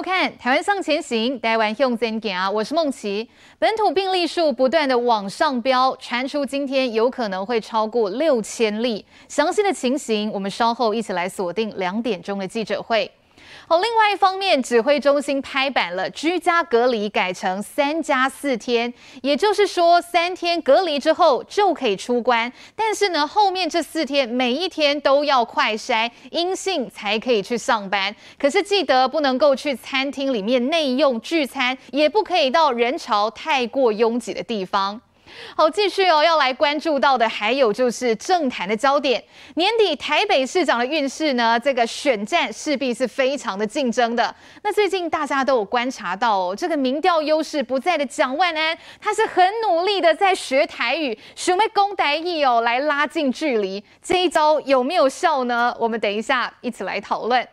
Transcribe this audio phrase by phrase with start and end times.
[0.00, 3.28] 收看《台湾向前行》，台湾向前行，我是梦琪。
[3.58, 9.04] 本土病例数不断的往上飙，传出今天有可能会超过六千例。
[9.28, 13.10] 详细的情形，我们稍后一起来锁定两点钟的记者会。
[13.70, 22.52] 好，另外一方面，指挥中心拍板了，居家隔离改成三加四天，也就是说，三天隔离之后就可以出关。
[22.74, 28.12] 但是呢，后面这四天每一天都要快筛阴性才可以去上班。
[28.36, 35.00] 可是记得不能够去餐厅里面内用聚餐，也不可以到人潮太过拥挤的地方。
[35.56, 39.22] 好，继续哦，要来关注到的还有就是政坛的焦点。
[39.54, 44.34] 年底台北市长的运势呢，这个选战势必是非常的竞争的。
[44.62, 53.82] 那最近大家都有观察到哦，这个民调优势不在的蒋万安，他是很努力的在学台语，准备攻台语哦，来拉近距离。
[54.02, 55.74] 这一招有没有效呢？
[55.78, 57.46] 我们等一下一起来讨论。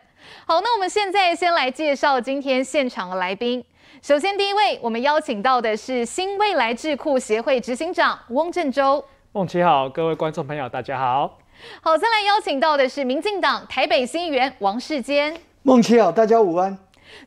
[0.46, 3.64] 好，那我们现在先来介绍今天现场的来宾。
[4.00, 9.04] 首先，第一位我们邀请到的是新未来智库协会执行长翁振洲。
[9.32, 11.38] 孟琪好，各位观众朋友，大家好。
[11.82, 15.36] 好，再来邀请到的是民进党台北新议员王世坚。
[15.62, 16.78] 孟琪好，大家午安。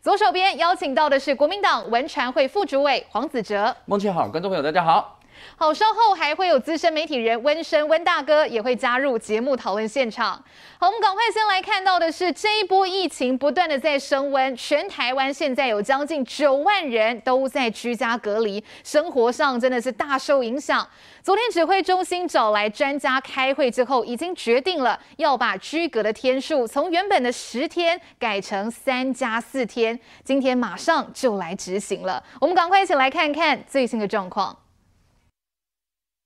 [0.02, 3.76] 左手边邀请到的是国民党文传会副主委黄子哲。
[3.86, 5.20] 孟琪好，观众朋友大家好。
[5.58, 10.34] 好，稍后还会有资深媒体人温升温大哥也会加入节目讨论现场。
[10.80, 20.88] 好，我们赶快先来看到的是这一波疫情不断的在升温，全台湾现在有将近九万人都在居家隔离，生活上真的是大受影响。
[21.22, 32.24] 昨天指挥中心找来专家开会之后，已经决定了要把居隔的天数从原本的十天改成三加四天，今天马上就来执行了。
[32.40, 34.58] 我们赶快一起来看看最新的状况。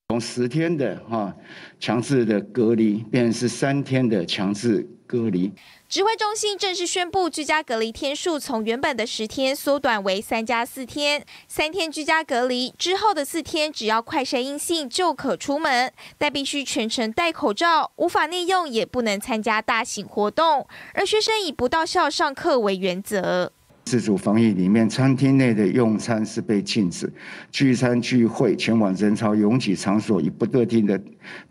[0.10, 1.36] 从十天的哈
[1.80, 5.52] 强制的隔离，变成是三天的强制隔离。
[5.90, 11.26] 指挥中心正式宣布，居家隔离天数从原本的十天缩短为三加四天。
[11.48, 20.68] 三天居家隔离之后的四天，只要快筛阴性就可出门，但必须全程戴口罩，无法内用，也不能参加大型活动。
[20.94, 23.52] 而学生以不到校上课为原则。
[23.86, 27.08] 自主防疫里面，餐厅内的用餐是被禁止，
[27.52, 31.00] 聚餐聚会、前往人潮拥挤场所与不特定的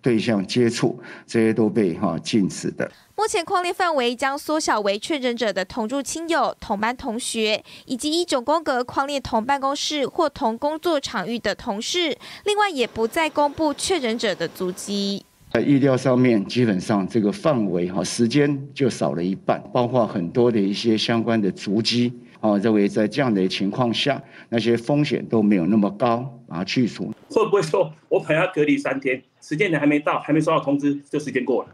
[0.03, 2.91] 对象接触，这些都被哈禁止的。
[3.17, 12.19] 目前框列范围将缩小为确诊者的同住亲友、同班同学，以及一九宫格框列同办公室或同工作场域的同事。
[12.45, 15.25] 另外，也不再公布确诊者的足迹。
[15.53, 22.13] 在意料上面，基本上这个范围哈时间就少了一半，包括很多的一些相关的足迹。
[22.45, 27.11] 哦，认为在这样的情况下，那些风险都没有那么高，把它去除。
[27.31, 31.71] 会不会说我朋友要隔离三天，时间点还没到，还没收到通知，就时间过了？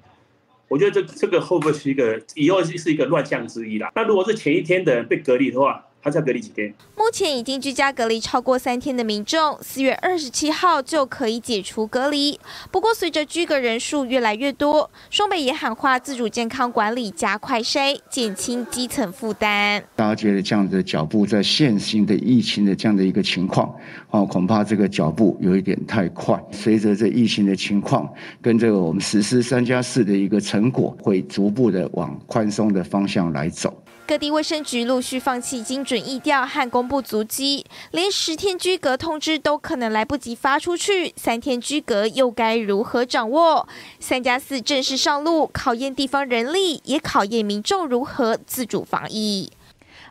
[0.69, 3.91] 我觉得这这个会不会是一个以后是一个乱象之一啦？
[3.97, 5.85] 那如果是前一天的人被隔离的话？
[6.03, 6.72] 他要隔离几天？
[6.97, 12.38] 目前已经居家隔离超过三天的民众，四月二十七号就可以解除隔离。
[12.71, 19.83] 不过，随着居隔人数越来越多，双北也喊话自主健康管理，加快筛，减轻基层负担。
[19.94, 23.75] 大家觉得这样的脚步，在现行的疫情的这样的一个情况，
[24.10, 26.43] 啊，恐怕这个脚步有一点太快。
[26.50, 28.10] 随着这疫情的情况，
[28.41, 33.77] 跟这个我们实施三加四的一个成果，会逐步的往宽松的方向来走。
[34.10, 43.69] 各地卫生局陆续放弃精准疫调和公布足迹，连十天居隔通知都可能来不及发出去，三天居隔又该如何掌握？
[44.00, 49.53] 三加四正式上路，考验地方人力，也考验民众如何自主防疫。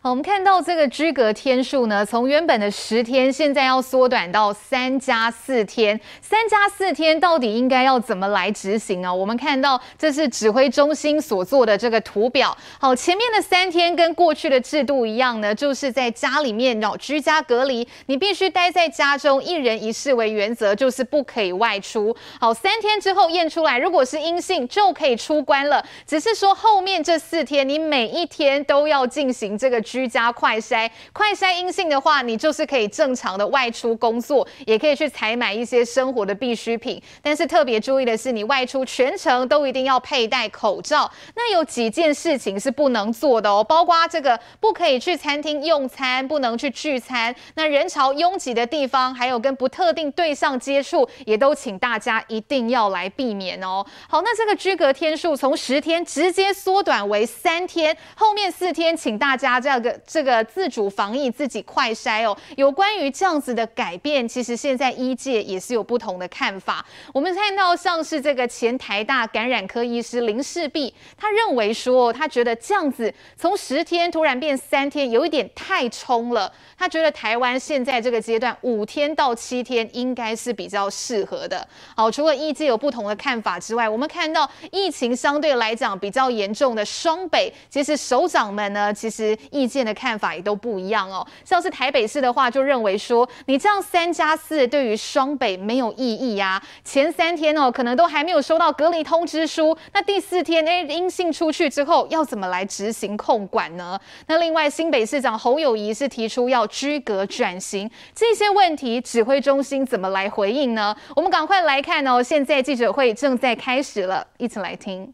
[0.01, 5.99] 好，我们看到这个居隔天数呢，从原本的十天，现在要缩短到三加四天。
[6.21, 9.13] 三加四天到底应该要怎么来执行呢？
[9.13, 12.57] 我们看到这是指挥中心所做的这个图表。
[12.79, 22.15] 好，前面的三天跟过去的制度一样呢，就是在家里面要居家隔离，你必须待在家中，一人一室为原则，就是不可以外出。
[22.39, 25.83] 好，三天之后验出来，如果是阴性，就可以出关了。
[26.07, 29.83] 只是说后面这四天，你每一天都要进行这个。
[29.89, 37.01] 居家快筛，快筛阴性的话，你就是可以正常的外出工作，也可以去采买一些生活的必需品。
[37.23, 41.09] 但是特别注意的是，你外出全程都一定要佩戴口罩。
[41.35, 47.33] 那有几件事情是不能做的哦，包括这个不可以去餐厅用餐，不能去聚餐。
[47.55, 53.83] 那人潮拥挤的地方，还有跟不特定对象接触，也都请大家一定要来避免哦。
[54.07, 59.78] 好，那这个居隔天数从十天直接缩短为三天，后面四天请大家这样。
[59.79, 62.37] 这个这个自主防疫、自己快筛哦。
[62.57, 66.85] 有关于这样子的改变，其实现在医界也是有不同的看法。
[67.13, 76.51] 我们看到像是这个前台大感染科医师林世璧，他认为说，他觉得这样子从十天突然变三天，有一点太冲了。
[76.77, 81.65] 他觉得台湾现在这个阶段五天到七天应该是比较适合的。
[81.95, 91.25] 好，除了医界有不同的看法之外，我们看到疫情相对来讲比较严重的双北，其实首长们呢，其实疫见的看法也都不一样哦。
[91.45, 103.99] 像是台北市的话，就认为说，你这样三加四对于双北没有意义呀、前三天哦，可能都还没有收到隔离通知书，那第四天哎阴性出去之后，要怎么来执行控管呢？
[104.25, 110.95] 那另外新北市长侯友谊是提出要居隔转型这些问题，指挥中心怎么来回应呢？
[111.15, 115.13] 我们赶快来看哦，现在记者会正在开始了，一起来听。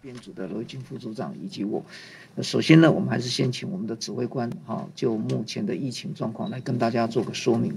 [0.00, 1.82] 编组的罗一钧副组长以及我，
[2.42, 7.72] 首先呢，我们还是先请我们的指挥官哈，就目前的疫情状况来跟大家做个说明。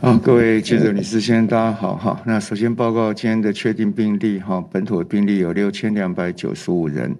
[0.00, 2.22] 好，各位记者、女士、先生，大家好哈。
[2.24, 7.14] 那首先报告今天的确定病例哈，本土的病例有六千两百九十五人。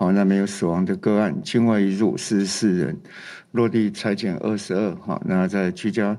[0.00, 2.98] 好，那没有死亡的个案，境外移入四十四人，
[3.52, 4.96] 落地采检二十二。
[4.96, 6.16] 好，那在居家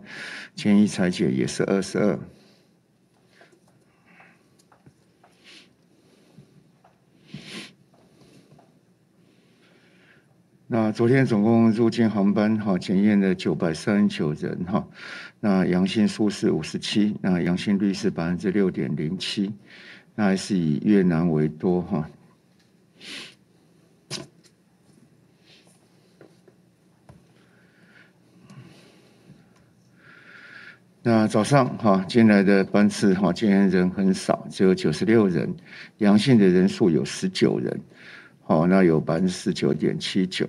[0.53, 2.19] 检疫采检也是二十二。
[10.67, 14.87] 那昨天总共入境航班哈检验了九百三十九人哈，
[15.39, 19.51] 那阳性数是五十七，那阳性率是百分之六点零七，
[20.13, 22.07] 那还是以越南为多哈。
[31.11, 35.53] 那早上哈进来的班次哈，今天人很少，只有九十六人，
[35.97, 37.77] 阳性的人数有十九人，
[38.43, 40.47] 好，那有百分之十九点七九，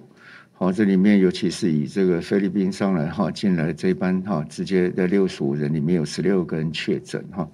[0.53, 7.49] 好，这里面尤其是以这个菲律宾上来哈进来这一班哈，直接的六十五人里面有十六个人确诊哈。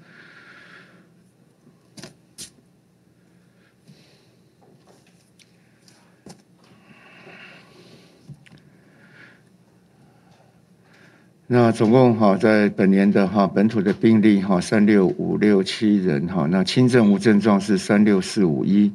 [11.51, 18.93] 那总共哈，在本年的哈本土的病例哈三六五六七人哈，那轻症无症状是三六四五一，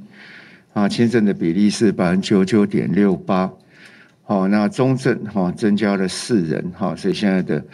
[0.72, 3.52] 啊轻症的比例是百分之九九点六八，
[4.22, 7.66] 好那中症哈增加了四人哈，所以现在的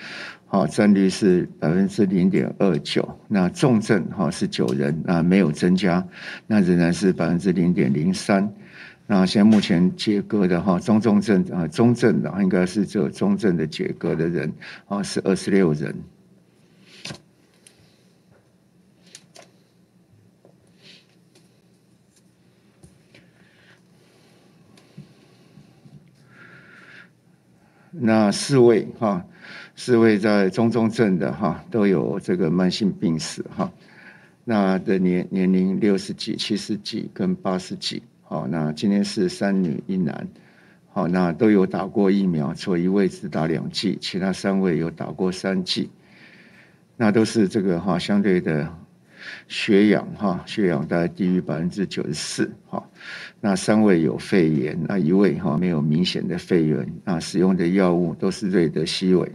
[0.47, 6.01] 哈占率是百分之零点二九，那重症哈是九人啊没有增加，
[6.47, 8.49] 那仍然是百分之零点零三。
[9.11, 14.53] 那现在目前解隔的哈中重症啊中症的应该是只有中症的解隔的人
[14.87, 15.95] 啊是二十六人。
[27.91, 29.25] 那四位哈
[29.75, 33.71] 四位在中重症的哈都有这个慢性病史哈，
[34.43, 38.03] 那的年年龄六十几、七十几跟八十几。
[38.31, 40.27] 好，那今天是三女一男，
[40.91, 45.89] 好，那都有打过疫苗，除了一位只打两剂，其他三位有打过三剂，
[46.95, 48.71] 那都是这个哈相对的
[49.47, 52.87] 血氧哈血氧大概低于百分之九十四，好，
[53.41, 59.31] 那三位有肺炎，那一位哈没有明显的肺炎，那使用的药物都是瑞德西韦。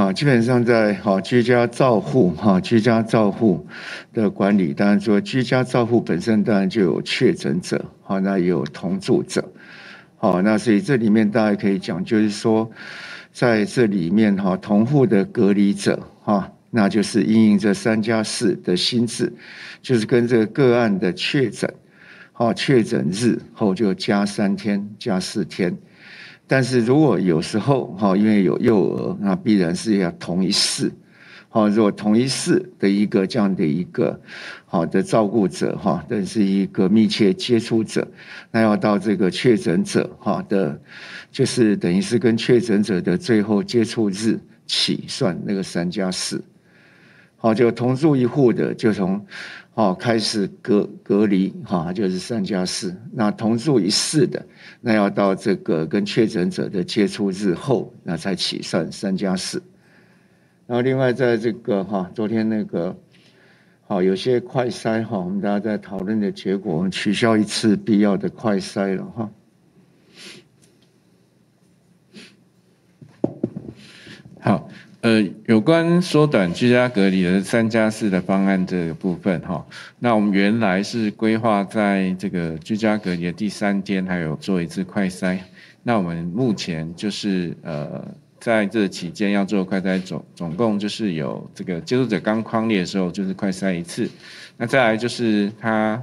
[0.00, 3.66] 啊，基本上在哈居家照护哈居家照护
[4.14, 9.46] 的管理，当然说居家照护本身当然就有确诊者，好，那也有同住者，
[10.16, 12.70] 好，那所以这里面大家可以讲，就是说
[13.30, 19.30] 在这里面哈同户的隔离者哈，那就是因应这三加四的心智，
[19.82, 21.70] 就是跟这个个案的确诊，
[22.32, 25.76] 好确诊日后就加三天加四天。
[26.52, 30.90] 但是如果有时候哈，因为有幼儿，那必然是要同一室，
[31.48, 34.20] 好，如果同一室的一个这样的一个
[34.66, 38.04] 好的照顾者哈，但是一个密切接触者，
[38.50, 40.80] 那要到这个确诊者哈的，
[41.30, 46.42] 就是等于是跟确诊者的最后接触日起算那个三加四，
[47.40, 49.26] 好，就同住一户的就从。
[49.74, 52.94] 哦，开始隔隔离哈，就是三加四。
[53.12, 54.44] 那同住一室的，
[54.80, 59.62] 那要到这个跟确诊者的接触日后，那才起算三加四。
[60.66, 62.94] 然后另外在这个哈，昨天那个
[63.86, 69.30] 好，有些快筛哈，我们大家在讨论的结果，我们取消一次必要的快筛了哈。
[74.40, 74.68] 好，
[75.00, 79.66] 呃，有关缩短居家隔离的三加四的方案这个部分哈，
[79.98, 85.38] 那我们原来是规划在这个居家隔离的第三天，还有做一次快筛。
[85.82, 88.04] 那我们目前就是呃。
[88.40, 94.08] 在这期间要做快筛，总总共就是有这个接触者刚框列的时候，就是快筛一次。
[94.56, 96.02] 那再来就是他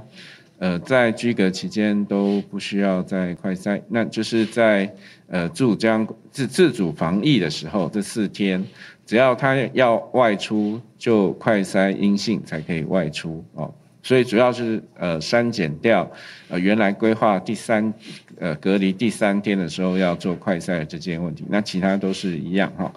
[0.58, 4.92] 呃在居隔期间都不需要再快筛，那就是在
[5.28, 8.64] 呃自主将自自主防疫的时候，这四天
[9.06, 13.72] 只要他要外出就快筛阴性才可以外出哦。
[14.02, 16.10] 所以主要是呃删减掉
[16.48, 17.92] 呃原来规划第三
[18.38, 22.92] 呃隔离第三天的时候要做快筛的这件问题，那其他都是一样哈。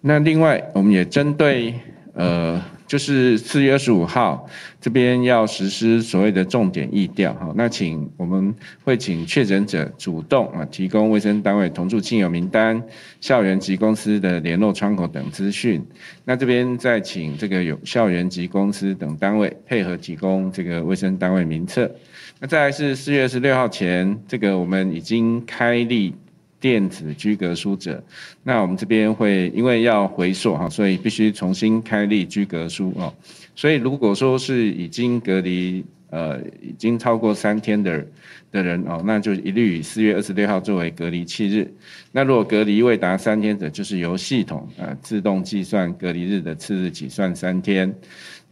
[0.00, 1.72] 那另外我们也针对
[2.14, 2.62] 呃。
[2.84, 4.46] 就是四月二十五号
[4.78, 8.54] 这边要实施所谓的重点疫调哈，那请我们
[8.84, 12.82] 会请确诊者主动啊提供卫生单位同住亲友名单、
[13.18, 15.82] 校园及公司的联络窗口等资讯。
[16.26, 21.90] 那这边再请这个有校园及公司等单位配合提供这个卫生单位名册。
[22.40, 26.14] 那再来是四月二十六号前，这个我们已经开立。
[26.62, 28.00] 电子居隔书者，
[28.44, 33.12] 那我们这边会因为要回溯哈，所以必须重新开立居隔书哦。
[33.56, 38.06] 所以如果说是已经隔离呃已经超过三天的
[38.52, 41.68] 的人哦，那就一律以四月二十六号作为隔离期日。
[42.12, 47.92] 那如果隔离未达三天者，就是由系统呃自动计算隔离日的次日起算三天。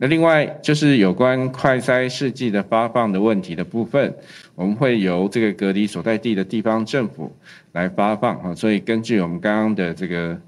[0.02, 4.14] 那另外就是有关快筛试剂的发放的问题的部分，
[4.54, 7.30] 我们会由这个隔离所在地的地方政府
[7.73, 10.40] 来发放啊，所以根据我们刚刚的这个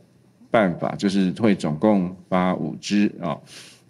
[0.50, 3.36] 办法，就是会总共发五支啊。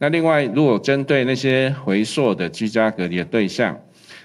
[0.01, 3.79] 那另外，如果针对那些回溯的居家隔离的对象，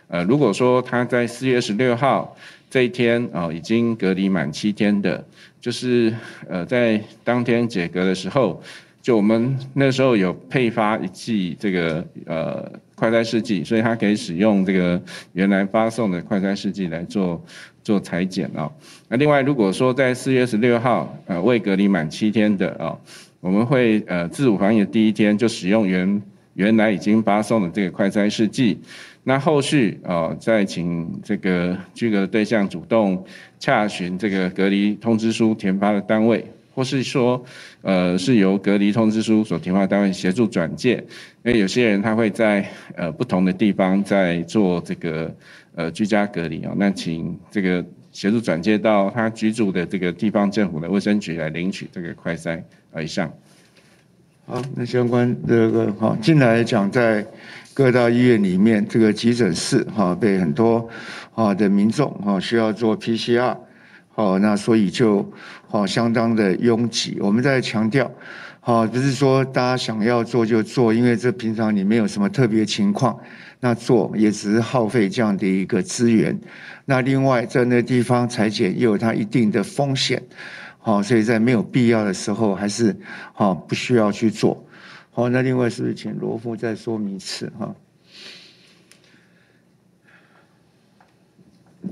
[0.08, 2.36] 呃，如果说他在四月十六号
[2.68, 5.24] 这一天啊已经隔离满七天的，
[5.62, 6.12] 就是
[6.50, 8.60] 呃在当天解隔的时候。
[9.08, 17.42] 就我们那时候有配发一剂这个呃快筛试剂，所以他可以使用这个原来发送的快筛试剂来做
[17.82, 18.70] 做裁剪啊。
[19.08, 22.94] 那另外，如果说在四月十六号呃未隔离满七天的啊，
[23.40, 26.22] 我们会呃自主防疫的第一天就使用原
[26.56, 28.78] 原来已经发送的这个快筛试剂，
[29.24, 33.24] 那后续啊再请这个居隔对象主动
[33.58, 36.46] 洽询这个隔离通知书填发的单位。
[36.78, 37.44] 或是说，
[37.82, 41.04] 呃，是由隔离通知书所填发单位协助转介，
[41.44, 42.64] 因为有些人他会在
[42.96, 45.36] 呃不同的地方在做这个
[45.74, 53.34] 呃居家隔离哦，那请这个协助转介到他居住的这个地方政府的卫生局来领取这个快筛呃以上。
[54.46, 57.26] 好，那相关这个好进来讲，在
[57.74, 60.88] 各大医院里面，这个急诊室哈被很多
[61.34, 63.58] 啊的民众哈需要做 PCR。
[64.16, 65.32] 哦，那所以就
[65.68, 67.18] 好相当的拥挤。
[67.20, 68.12] 我们在强调，
[68.60, 73.20] 好不是说大家想要做就做，因为这平常你没有什么特别情况，
[73.60, 76.40] 那做也只是耗费这样的一个资源。
[76.86, 80.22] 那另外在那地方裁剪又有它一定的风险，
[80.80, 82.96] 好，所以在没有必要的时候还是
[83.34, 84.66] 好不需要去做。
[85.12, 87.76] 好，那另外是不是请罗副再说明一次哈？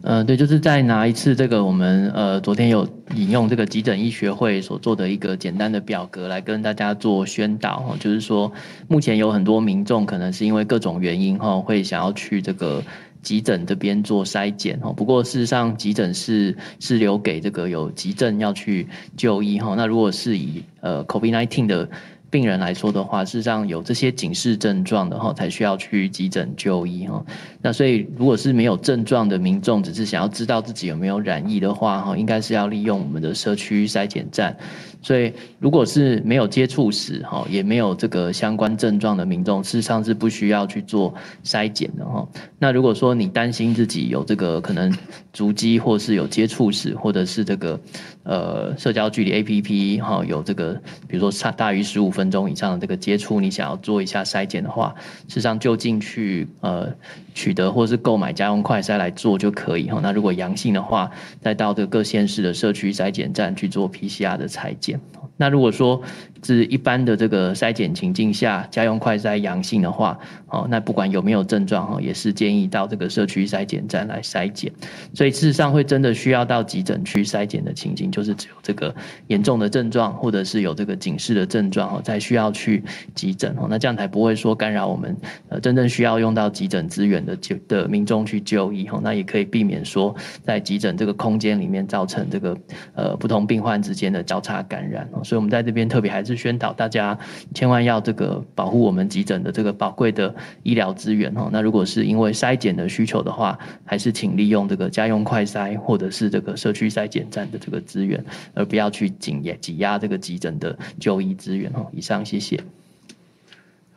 [0.01, 8.51] 呃，对，就是再拿一次这个我们呃昨天有引用这个急诊医学会所做的一个简单的表格来跟大家做宣导哈，就是说
[8.87, 12.83] 目前有很多民众可能是因为各种原因哈，会想要去这个
[13.21, 21.89] 急诊这边做筛检哈，不过事实上急诊是是留给这个有急症要去就医哈，那如果是以呃 COVID-19 的。
[22.29, 27.23] 病人来说的话，事实上有这些警示症状的话，才需要去急诊就医哈。
[27.61, 34.55] 那所以，如果是没有症状的民众，只是想要知道自己有没有染疫的话，哈，应该是要利用我们的社区筛检站。
[35.01, 41.13] 所以，如果是没有接触史哈，也没有这个相关症状的民众，事实上是不需要去做
[41.43, 42.27] 筛检的哈。
[42.57, 44.91] 那如果说你担心自己有这个可能
[45.31, 47.79] 足迹，或是有接触史，或者是这个
[48.25, 50.73] 呃社交距离 APP 哈，有这个
[51.07, 54.93] 比如说差大于十五分钟以上的这个接触，你想要做一下筛检的话，
[55.27, 56.93] 事实上就近去呃
[57.33, 59.99] 取得或是购买家用快筛来做就可以哈。
[60.03, 64.99] 那如果阳性的话，再到这个各县市的社区筛检站去做 PCR 的裁剪。
[65.37, 66.01] 那如果说
[66.45, 70.15] 是一般的这个筛检情境下，家用快筛阳性的话，
[70.49, 74.71] 哦，那不管有没有症状哈，也是建议到这个社区筛检站来筛检。
[75.11, 78.93] 所以事实上会真的需要到急诊区筛检的情境，就是只有这个
[79.25, 82.83] 严重的症状，或者是有这个警示的症状哦，才需要去
[83.15, 83.65] 急诊哦。
[83.67, 85.17] 那这样才不会说干扰我们
[85.49, 88.99] 呃真正需要用到急诊资源的就的民众去就医哦。
[89.01, 92.55] 那也可以避免说在急诊这个空间里面造成这个
[92.93, 95.23] 呃不同病患之间的交叉感染哦。
[95.23, 96.34] 所以我们在这边特别还是。
[96.35, 97.17] 宣导大家
[97.53, 101.49] 千万要这个保护我们急诊的这个宝贵的医疗资源哦。
[101.51, 108.23] 那如果是因为筛检的需求的话，还是请利用这个家用快筛或者是这个社区筛检站的这个资源，
[108.53, 111.87] 而不要去挤压挤压这个急诊的就医资源哦。
[111.93, 112.59] 以上，谢谢。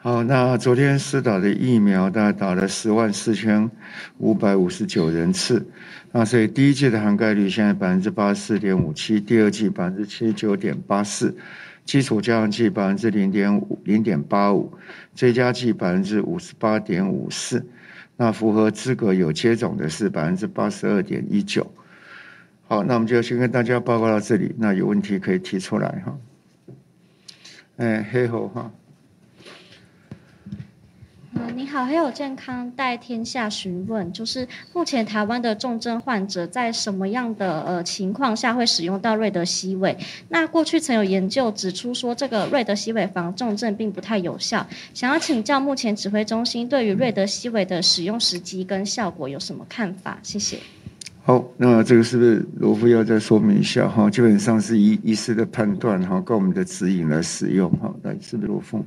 [0.00, 3.68] 好，那昨天施打的疫苗大概打了十万四千
[4.18, 5.66] 五百五十九人次，
[6.12, 11.36] 那所以第一季的涵盖率现在百分之八十四点五七，第二季百分之七十九点八四。
[11.88, 14.70] 基础加强剂百分之零点五零点八五，
[15.14, 17.64] 追加剂百分之五十八点五四，
[18.18, 21.72] 那符合资格有接种的是百分之八十二点一九。
[22.66, 26.18] 好，那我们就先跟大家报告到这里，那有问题可以提出来哈。
[27.78, 28.70] 哎，黑猴哈。
[31.54, 39.96] 你好，还有健康带天下询问，就是目前台湾的重症患者在什么样的呃情况下会使用到瑞德西韦？
[40.28, 44.66] 那过去曾有研究指出说，这个瑞德西韦防重症并不太有效。
[44.94, 50.18] 想要请教目前指挥中心对于瑞德西韦的使用时机跟效果有什么看法？
[50.22, 50.58] 谢谢。
[51.24, 54.08] 好，那这个是不是罗夫要再说明一下哈？
[54.08, 57.92] 基本上是医医师的判断哈，跟我们的指引来使用哈。
[58.02, 58.84] 来，是罗副？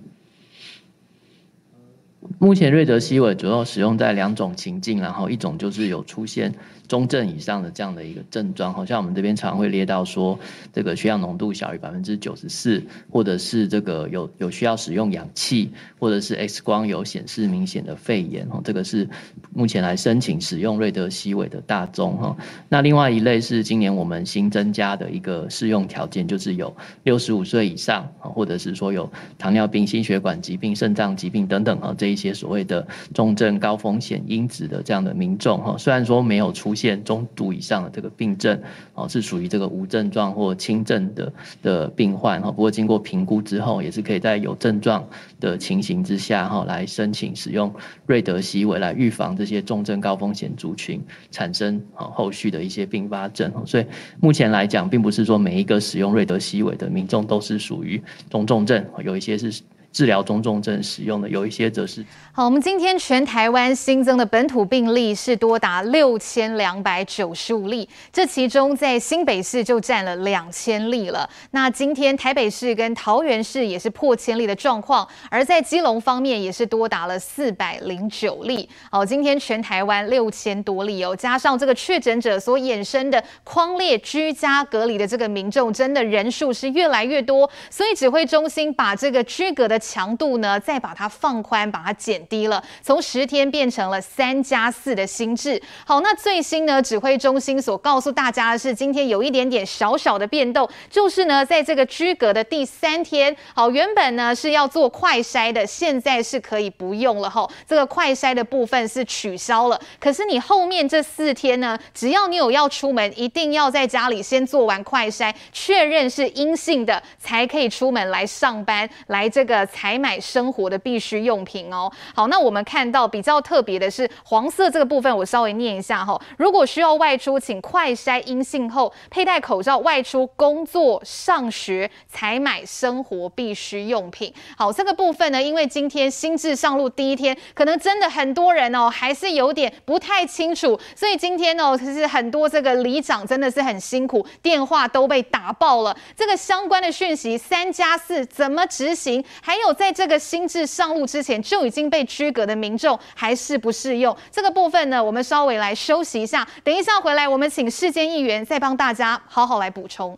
[2.39, 6.53] 目前瑞德西韦主要使用在两种情境，然后一种就是有出现。
[6.91, 10.37] 中症以上的这样的一个症状，好像我们这边常会列到说，
[10.73, 19.07] 这个血氧浓度小于百分之九十四，或者是这个有有需要使用氧气，或者是 X 光有显示明显的肺炎，哦，这个是
[19.53, 22.35] 目前来申请使用瑞德西韦的大宗哈。
[22.67, 37.01] 那另外一类是今年我们新增加的一个适用条件，就是有六十五岁以上，或者是说有糖尿病、心血管疾病、肾脏疾病等等啊这一些所谓的重症高风险因子的这样的民众哈，虽然说没有出现现。
[37.03, 38.57] 中度以上的这个病症，
[38.93, 45.05] 哦，是属于这个无症状或轻症的的病患，哈，不过经过评估之后，也是可以在有症状
[45.39, 47.73] 的情形之下，哈，来申请使用
[48.05, 53.85] 瑞德西韦来预防这些重症高风险族群产生后续的一些并发症，所以
[54.19, 59.61] 目前来讲，并不是说每一个使用瑞德西韦的民众都是属于中重症，有一些是。
[59.91, 62.03] 治疗中重症使用的，有一些则是。
[62.33, 71.29] 好，我们今天全台湾新增的本土病例是多达六千两百九十五例，这其中在新北市就占了两千例了。
[71.51, 78.69] 那今天台北市跟桃园市也是破千例的状况，而在基隆方面也是多达了四百零九例。
[78.89, 89.80] 好，今天全台湾六千多例哦，加上这个确诊者所衍生的框列居家隔离的这个民众，真的人数是越来越多，所以指挥中心把这个居隔的。
[89.81, 95.61] 强度呢，再把它放宽，把它减低了，从十天变成了三加四的新制。
[95.83, 107.49] 好，那最新呢，指挥中心所告诉大家的是，今天有一点点小小的变动，就是呢，在这个居隔的第三天，好，原本呢是要做快筛的，现在是可以不用了哈。
[107.67, 119.67] 这个快筛的部分是取消了，可是你后面这四天呢，只要你有要出门，一定要在家里先做完快筛，确认是阴性的，才可以出门来上班，来这个。
[119.71, 121.91] 采买生活的必需用品哦。
[122.13, 126.19] 好，那我们看到比较特别的是黄色这个部分，我稍微念一下哈。
[126.37, 134.33] 如果需要外出，请快筛阴性后佩戴口罩外出工作、上学、采买生活必需用品。
[134.57, 145.95] 好，这个部分呢，因为今天新制上路第一天，可能真的很多人哦，还是有点不太清楚，所以今天哦，其实很多这个里长真的是很辛苦，电话都被打爆了。
[146.15, 149.23] 这个相关的讯息，三加四怎么执行？
[149.41, 154.15] 还有在这个新制上路之前就已经被区隔的民众还适不适用？
[154.31, 160.17] 这个部分呢，我们稍微来休息一下，等一下回来，我们请世坚议员再帮大家好好来补充。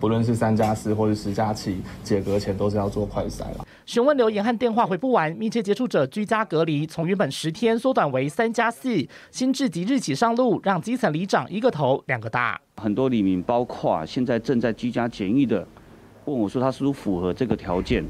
[0.00, 3.66] 不论是三加四或是十加七，解隔前都是要做快筛了。
[3.84, 12.58] 询问留言和电话回不完，密切接触者居家隔离从原本十天缩短为三加四，新制即日起上路，让基层里长一个头两个大。
[12.78, 15.66] 很多里民，包括现在正在居家检疫的，
[16.24, 18.02] 问我说他是不是符合这个条件？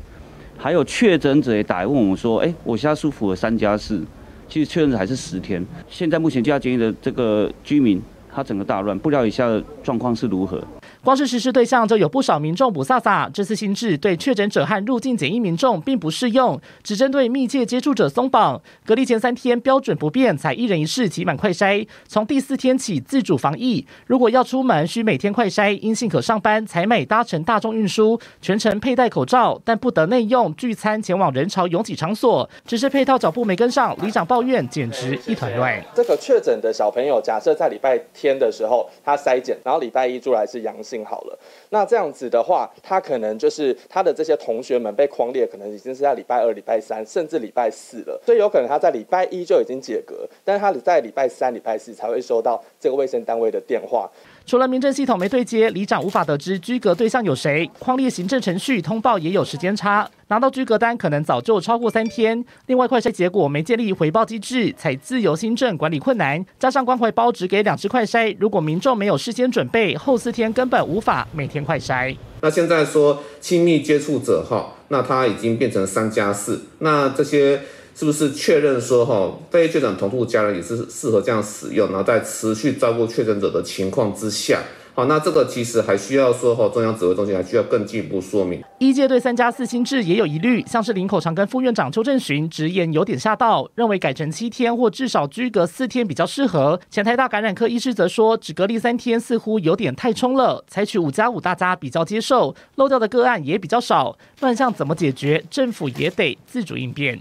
[0.57, 4.05] 还有确诊者也打来问我们说，哎，我现在是符合三加四，
[4.49, 5.67] 其实确诊者还是十天。
[5.89, 8.01] 现在目前居家检疫的这个居民，
[8.33, 10.63] 他整个大乱，不知道以下的状况是如何。
[11.03, 13.31] 光是实施对象就有不少民众不飒飒。
[13.33, 18.61] 这次新制对确诊者和入境检疫民众并不适用，只针对密切接触者松绑。
[18.85, 21.87] 隔离前三天标准不变，采一人一室挤满快筛。
[22.07, 32.49] 从第四天起自主防疫，如果要出门需每天快筛，阴性可上班，采买搭乘大众运输，全程佩戴口罩，但不得内用、聚餐、前往人潮拥挤场所。
[32.67, 35.83] 只是配套脚步没跟上，里长抱怨简直一团乱。
[35.95, 40.90] 这个确诊的小朋友，假设在礼拜天的时候他筛检，然后礼拜一出来是阳性。
[41.05, 41.39] 好了，
[41.71, 54.11] 那这样子的话，他可能就是他的这些同学们被匡列，可能已经是在礼拜二、礼拜三，甚至礼拜四了，所以有可能他在礼拜一就已经解隔，但是他在礼拜三、礼拜四才会收到这个卫生单位的电话。
[54.47, 62.45] 除了民政系统没对接，里长无法得知居隔对象有谁，框列行政程序通报也有时间差，拿到居隔单可能早就超过三天。
[62.67, 72.17] 另外，快筛结果没建立回报机制，采自由新政管理困难，加上关怀包只给两支快筛，如果民众没有事先准备，后四天根本无法每天快筛。
[72.41, 77.61] 那现在说亲密接触者哈，那他已经变成三加四，那这些。
[78.01, 81.87] 是不是确认说哈，非确诊同住家人也是适合这样使用？
[81.91, 84.63] 然后在持续照顾确诊者的情况之下，
[84.95, 88.63] 好，那这个其实还需要说哈，中央指挥中心还需要更进一步说明。
[88.79, 96.81] 医界对三加四新制也有疑虑，像是林口长庚副院长邱正寻直言有点吓到，认为改成七天或至少居隔四天比较适合。
[96.91, 104.17] 前台大感染科医师则说，只隔离三天似乎有点太冲了，采取五加五大家比较接受，漏掉的个案也比较少。
[104.41, 105.45] 乱象怎么解决？
[105.51, 107.21] 政府也得自主应变。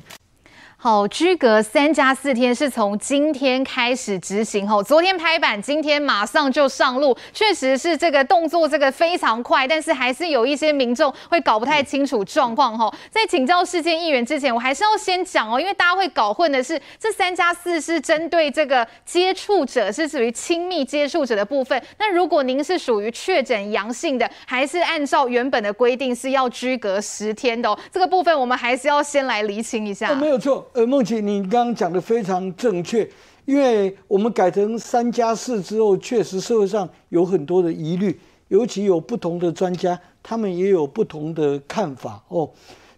[0.82, 12.90] 好，居隔三加四天是从今天开始执行后，昨天拍板，今天马上就上路，确实是这个动作这个非常快，但是还是有一些民众会搞不太清楚状况哈。
[13.12, 21.84] 在请教事件议员之前，我还是要先讲哦，因为大家会搞混的是，这三加四是针对这个接触者，是属于亲密接触者的部分。
[21.98, 27.78] 那如果您是属于确诊阳性的，还是按照原本的规定是要居隔十天的哦。
[27.92, 30.16] 这个部分我们还是要先来厘清一下。
[30.16, 30.68] 没有错。
[30.74, 33.10] 呃，孟琦，你刚刚讲的非常正确，
[33.46, 42.50] 因为我们改成三加四之后，确实社会上有很多的疑虑，尤其有不同的专家，他们也有不同的看法哦。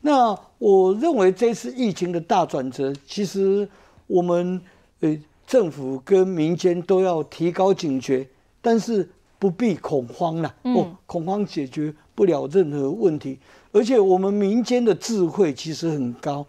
[0.02, 3.68] 那我认为这次疫情的大转折，其实
[4.08, 4.60] 我们
[5.00, 8.28] 呃政府跟民间都要提高警觉，
[8.62, 9.08] 但是
[9.40, 13.40] 不必恐慌了哦，恐慌解决不了任何问题，
[13.72, 16.46] 而且我们民间的智慧其实很高。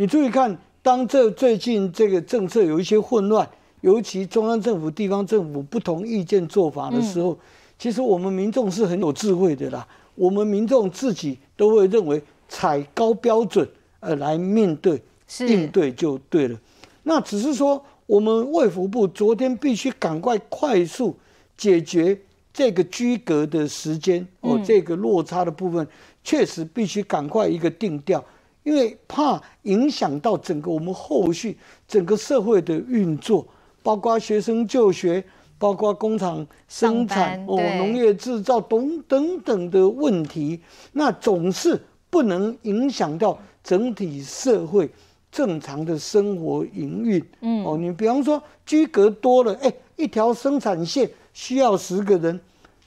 [0.00, 3.48] 你注意看，当这最近这个政策有一些混乱，
[3.80, 7.38] 尤其中央政府、地方政府不同意见做法的时候，嗯、
[7.76, 9.84] 其实我们民众是很有智慧的啦。
[10.14, 15.02] 我们民众自己都会认为采高标准呃来面对
[15.40, 16.56] 应对就对了。
[17.02, 21.16] 那只是说，我们卫福部昨天必须赶快快速
[21.56, 22.16] 解决
[22.52, 25.84] 这个居隔的时间哦，这个落差的部分，
[26.22, 28.24] 确实必须赶快一个定调。
[28.64, 33.46] 因为怕影响到整个我们后续整个社会的运作，
[33.82, 35.24] 包括学生就学，
[35.58, 40.60] 包括工厂生产哦，农业制造等等等的问题，
[40.92, 44.90] 那总是不能影响到整体社会
[45.32, 47.24] 正常的生活营运。
[47.40, 52.38] 嗯，哦，你比方说居隔多了，哎，一条生产线需要十个人，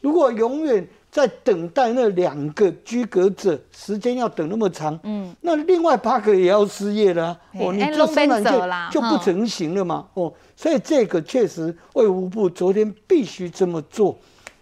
[0.02, 0.88] 如果永远。
[1.12, 8.54] 在等待那两个居隔者，时间要等那么长，嗯，那另外八个也要失业了，哦，你这生产线
[8.90, 14.18] 就不成型了嘛，哦，所以这个确实卫福部昨天必须这么做。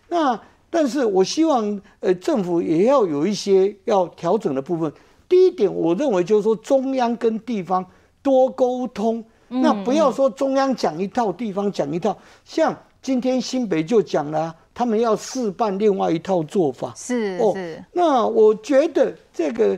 [0.08, 0.38] 那
[0.72, 4.92] 但是我希望，呃，政府也要有一些要调整的部分。
[5.28, 7.86] 第一点，我认为就是说中央跟地方
[8.24, 12.18] 多沟通，那不要说中央讲一套，地方讲一套。
[12.44, 14.56] 像今天新北就讲了。
[14.80, 17.54] 他们要试办另外一套做法，是是、哦。
[17.92, 19.78] 那我觉得这个，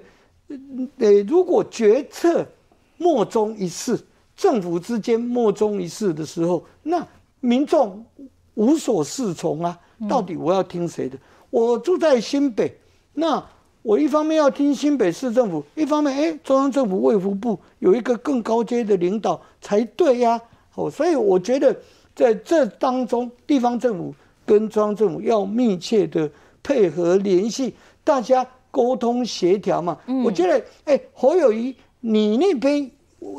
[0.99, 2.45] 呃，如果决策
[2.99, 3.99] 莫衷一是，
[4.37, 7.03] 政府之间莫衷一是的时候，那
[7.39, 8.05] 民众
[8.53, 9.75] 无所适从啊。
[10.07, 11.17] 到底我要听谁的？
[11.17, 12.71] 嗯、我住在新北，
[13.13, 13.43] 那
[13.81, 20.41] 我一方面要听新北市政府，一方面，哎，中央政府卫福部有一个更高阶的领导才对呀、啊。
[20.75, 21.75] 哦，所以我觉得
[22.15, 24.13] 在这当中，地方政府。
[24.51, 26.29] 跟中央政府要密切的
[26.61, 29.97] 配合联系，大家沟通协调嘛。
[30.07, 32.91] 嗯、我觉得，哎、欸，侯友宜，你那边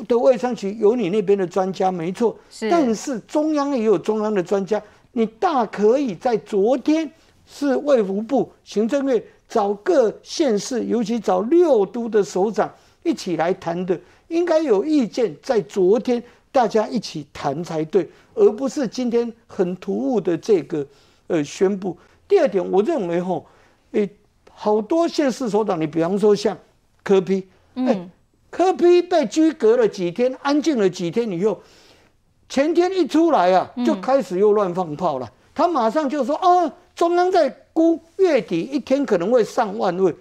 [0.07, 2.35] 的卫生局有你那边的专家，没错。
[2.49, 2.67] 是。
[2.67, 7.07] 但是中央也有中央的专家，你大可以在昨天
[7.45, 12.67] 是卫福部行政院找各县市，尤其找六都的首长
[13.03, 13.99] 一起来谈的，
[14.29, 20.85] 应该有意见在昨天大家一起谈才对，而不是今天很突兀的这个
[21.27, 21.97] 呃宣布。
[22.27, 23.45] 第二点，我认为吼，
[23.91, 24.09] 诶，
[24.51, 26.57] 好多县市首长，你比方说像
[27.03, 28.09] 柯 P，嗯，
[28.49, 31.61] 柯批被拘隔了几天，安静了几天以后，
[32.47, 35.31] 前天一出来啊，就开始又乱放炮了。
[35.53, 40.15] 他马上就说啊，中央在估月底一天可能会上万位，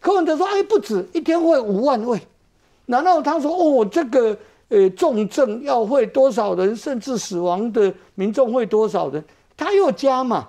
[0.00, 2.20] 柯文哲说哎，不止一天会五万位，
[2.84, 4.36] 然后他说哦，这个
[4.68, 9.24] 呃重症要会多少人，甚至死亡的民众会多少人，
[9.56, 10.48] 他又加嘛。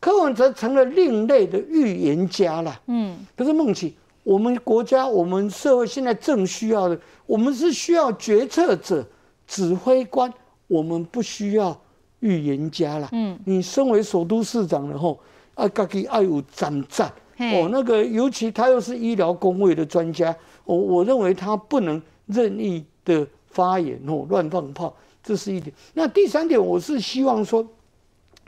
[0.00, 2.78] 柯文哲成了另类的预言家了。
[2.88, 9.02] 嗯，可是孟琪，我们国家、我们社会现在正需要的，我们是需要决策者、
[9.46, 10.30] 指挥官，
[10.66, 11.74] 我们不需要
[12.20, 13.08] 预言家了。
[13.12, 15.18] 嗯，你身为首都市长的吼，
[15.54, 25.74] 啊，自己爱有战战哦，那个尤其他又是医疗公卫的专家，我我认为他不能任意的发言哦，乱放炮，这是一点。
[25.92, 27.66] 那第三点，我是希望说。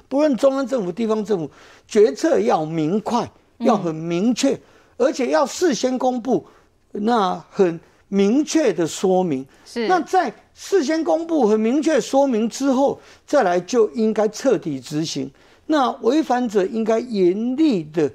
[0.09, 1.51] 不论中央政府、地方政府，
[1.89, 4.61] 决策要明快，要很明确，嗯、
[4.99, 6.47] 而且要事先公布，
[6.93, 9.45] 那很明确的说明。
[9.65, 9.89] 是。
[9.89, 15.29] 那在事先公布、很明确说明之后，再来就应该彻底执行。
[15.67, 18.09] 那违反者应该严厉的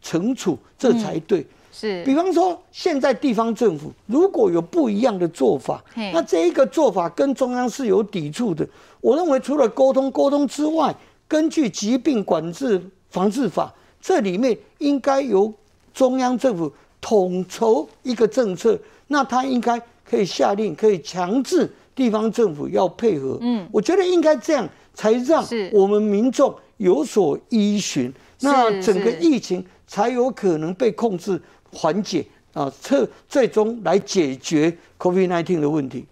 [0.00, 1.40] 惩处，这才对。
[1.40, 1.46] 嗯、
[1.78, 2.02] 是。
[2.04, 8.66] 比方说，现在地方政府如果有不一样的做法，那这一个做法跟中央是有抵触的。
[9.00, 10.94] 我认为，除了沟通沟通之外，
[11.28, 15.52] 根据疾病管制防治法，这里面应该由
[15.92, 23.38] 中央政府统筹一个政策，那他应该可以下令，可以强制地方政府要配合。
[23.40, 31.40] 嗯，我觉得应该这样，才让我们民众有所依循，那整个疫情才有可能被控制
[31.76, 36.06] 缓解啊，测最终来解决 COVID-19 的问题。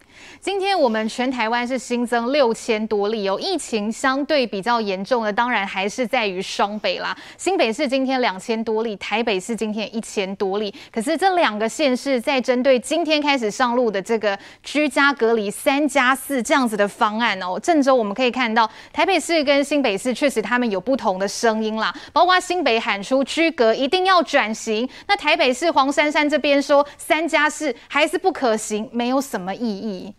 [0.44, 7.16] 今天我们全台湾是新增六千多例哦，疫情相对比较严重的，当然还是在于双北啦。
[7.38, 10.72] 新北市今天两千多例，台北市今天一千多例。
[10.92, 21.90] 可是这两个县市在针对今天开始上路的这个居家隔离三加四这样子的方案哦，郑州我们可以看到，台北市跟新北市确实他们有不同的声音啦。
[22.12, 30.12] 包括新北喊出居隔一定要转型，那台北市黄珊珊这边说三加四还是不可行，没有什么意义。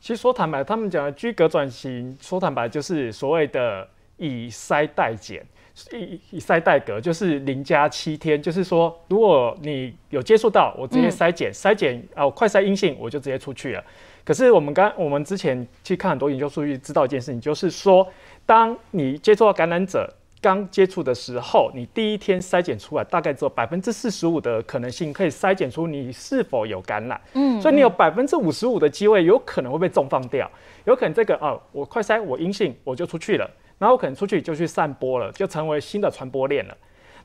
[0.00, 5.44] 其实说坦白，他们讲的居隔转型，说坦白就是所谓的以筛代检，
[5.92, 13.84] 以以筛代隔，就是零加七天，就是说，如果你有接触到，我直接筛检，筛检啊，快筛阴性，我就直接出去了。
[14.24, 18.06] 可是我们刚我们之前去看很多研究数据，知道一件事情，就是说，
[18.46, 20.08] 当你接触到感染者。
[20.40, 27.20] 刚接触的时候，你第一天筛检出来，大概只有百分之四十五的可能性可以筛检出你是否有感染。
[27.34, 30.50] 嗯，所以你有百分之五十五的机会有可能会被重放掉，
[30.84, 36.76] 有可能这个哦，我快筛我阴性我就出去了，然后可能出去就去散播了，就成为新的传播链了。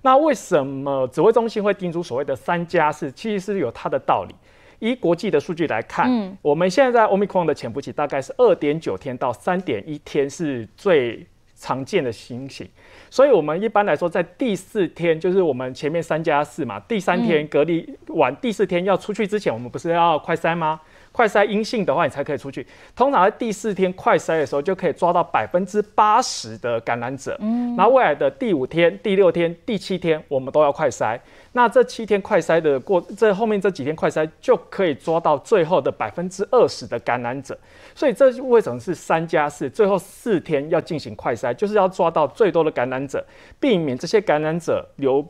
[0.01, 3.11] 那为什么指挥中心会定出所谓的三加四？
[3.11, 4.35] 其实是有它的道理。
[4.79, 11.25] 以国际的数据来看，嗯，我们现在在 Omicron 的潜伏期大概是二点九天到三点一天是最
[11.63, 12.67] 常见的情形。
[13.09, 20.81] 所以，我们一般来说，在第四天，就是我们前面三加四嘛，第三天隔离完，第四天要出去之前，我们不是要快筛吗？
[21.13, 22.65] 快筛阴性的话，你才可以出去。
[22.95, 27.37] 通常在第四天快筛的时候，就可以抓到百分之八十的感染者。
[27.39, 31.17] 嗯，然后未来的第五天、第六天、第七天，我们都要快筛。
[31.51, 37.55] 那这七天快筛的过，这后面这几天快筛就可以抓到最后的百分之二十的感染者。
[37.93, 39.69] 所以这为什么是三加四？
[39.69, 43.23] 最后四天要进行快筛，就是要抓到最多的感染者，
[43.59, 45.23] 避免这些感染者流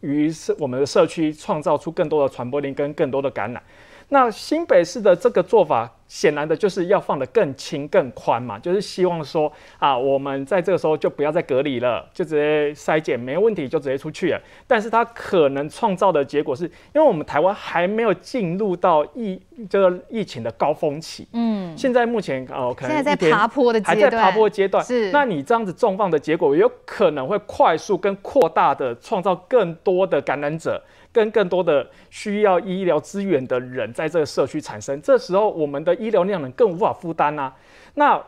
[0.00, 3.60] 于是我们的社区，创造出更多的传播链跟更多的感染。
[4.08, 14.40] 那新北市的这个做法，显然的就是要放得更轻更宽嘛，就是希望说啊，我们在这个时候就不要再隔离了，就直接筛检没问题就直接出去了。
[14.66, 25.10] 但是它可能创造的结果是，因为我们台湾还没有进入到疫这个疫情的高峰期，嗯，现在目前哦、呃、可能现在在爬坡的阶段，还在爬坡阶段，是。
[25.10, 30.82] 那你这样子重放的结果，有可能会快速跟扩大的创造更多的感染者。
[31.14, 37.54] 跟更多的需要医疗资源的人在这个社区产生，这时候我们的医疗量能更无法负担啊。
[37.94, 38.20] 那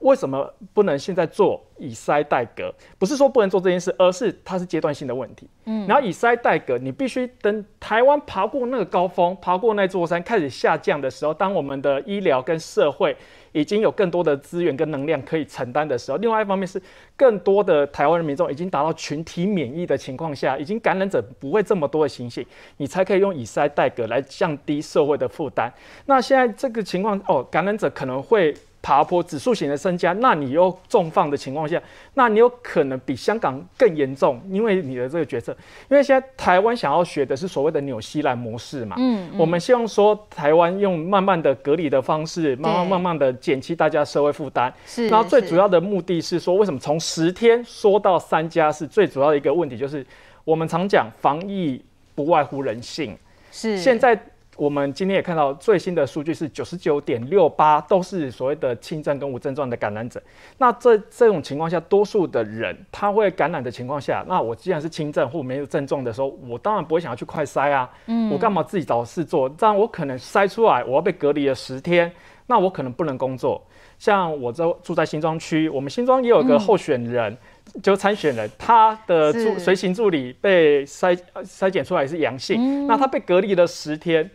[0.00, 2.72] 为什么不能现在做以筛代隔？
[2.98, 5.48] 不是说不能做这件事，而是它是阶段性的问题。
[5.64, 13.16] 嗯，然后以筛代隔，你必须等台湾爬过那个高峰，爬过那座山，开始下降的时候，当我们的医疗跟社会
[13.52, 16.80] 已经有更多的资源跟能量可以承担的时候，另外一方面是
[17.16, 25.72] 更多的台湾人民众已经达到群体免疫的情况下，已经感染者不会这么多的情形，你才可以用以筛代隔来降低社会的负担。
[26.06, 28.54] 那现在这个情况哦，感染者可能会。
[28.88, 31.78] 爬坡指数型的增加，那你又重放的情况下，
[32.14, 35.54] 那你有可能比香港更严重，因为你的这个决策。
[35.90, 44.72] 因为现在台湾想要学的是所谓的纽西兰模式嘛，嗯，嗯，我们希望说台湾用慢慢的隔离的方式，慢慢慢慢的减轻大家社会负担。
[44.86, 48.86] 是，然后最主要的目的是说，为什么从十天说到三加四？
[48.86, 50.02] 最主要的一个问题就是，
[50.46, 51.78] 我们常讲防疫
[52.14, 53.14] 不外乎人性，
[53.52, 54.18] 是现在。
[54.58, 60.20] 我们今天也看到最新的数据是九十九点六八，都是所谓的轻症跟无症状的感染者。
[60.58, 67.88] 那这这种情况下，多数的人他会感染的情况下，那我既然是轻症或没有症状的时候，我当然不会想要去快筛啊。
[68.06, 69.48] 嗯，我干嘛自己找事做？
[69.50, 72.10] 这样我可能筛出来，我要被隔离了十天，
[72.48, 73.64] 那我可能不能工作。
[73.96, 77.32] 像我这住在新庄区，我们新庄也有个候选人，
[77.74, 84.28] 嗯、就参选人，他的助随行助理被筛筛检出来是阳性，嗯，那他被隔离了十天。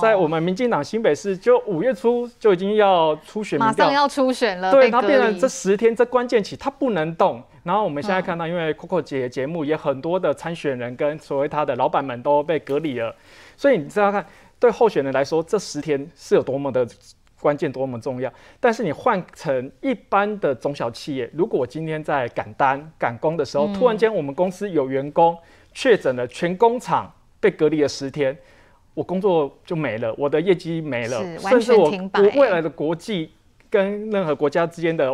[0.00, 4.70] 在我们民进党新北市，就五月初就已经要初选，马上要初选了。
[4.70, 7.42] 对，他变成这十天这关键期，他不能动。
[7.64, 13.14] 然后我们现在看到，因为 Coco 姐节目也很多的参选人跟所谓他的老板们都被隔离了，
[13.56, 14.24] 所以你知道看，
[14.58, 16.86] 对候选人来说，这十天是有多么的
[17.40, 18.32] 关键，多么重要。
[18.60, 25.36] 但是你换成一般的中小企业，如果我今天在赶单赶工的时候，突然间我们公司有员工
[25.72, 27.10] 确诊了，全工厂
[27.40, 28.36] 被隔离了十天。
[28.94, 33.32] 我工作就没了，我的业绩没了，甚至我我未来的国际
[33.68, 35.12] 跟任何国家之间的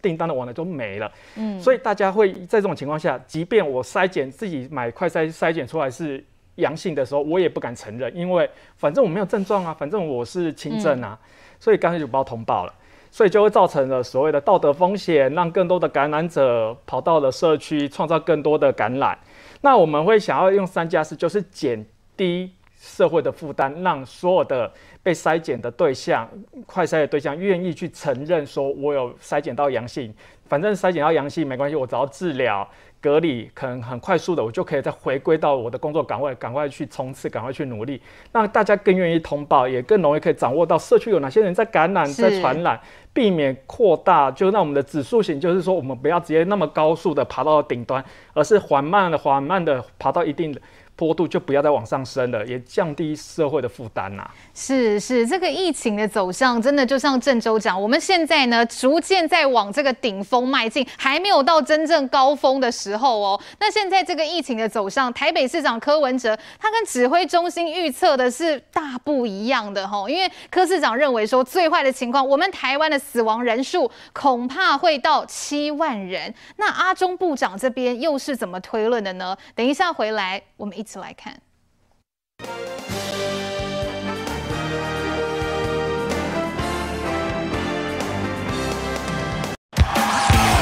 [0.00, 1.12] 订单的往来都没了。
[1.36, 11.18] 嗯，所以大家会在这种情况下，即便我筛检自己买快筛筛检出来是阳性的时候，我也不敢承认，因为反正我没有症状啊，反正我是轻症啊，
[11.58, 12.72] 所以干脆就不要通报了，
[13.10, 19.18] 所以就会造成了所谓的道德风险，让更多的感染者跑到了社区，创造更多的感染。
[19.60, 21.84] 那我们会想要用三加四，就是减
[22.16, 22.50] 低。
[22.80, 26.26] 社会的负担，让所有的被筛检的对象、
[26.64, 30.14] 快筛的对象愿意去承认说，我有筛检到阳性，
[30.50, 32.68] 反正筛检到阳性没关系，我只要治疗、
[33.00, 42.80] 隔离，可能很快速的，我就可以再回归到我的工作岗位，赶快去冲刺，赶快去努力，让大家更愿意通报，也更容易可以掌握到社区有哪些人在感染、在传染，
[43.12, 50.60] 避免扩大，就让我们的指数型，就是说我们不要直接那么高速的爬到顶端，而是缓慢的、缓慢的爬到一定的。
[50.96, 54.30] 坡度就不要再往上升了，也降低社会的负担呐。
[54.52, 63.40] 是是，这个疫情的走向真的就像郑州讲，我们现在呢逐渐在往这个顶峰迈进，还没有到真正高峰的时候哦。
[63.58, 76.34] 那现在这个疫情的走向，台北市长柯文哲他跟指挥中心预测的是大不一样的哈，因为柯市长认为说最坏的情况，我们台湾的死亡人数恐怕会到七万人。
[76.56, 79.34] 那阿中部长这边又是怎么推论的呢？
[79.54, 80.90] 等一下回来我们一起。
[80.90, 81.40] 一起来看。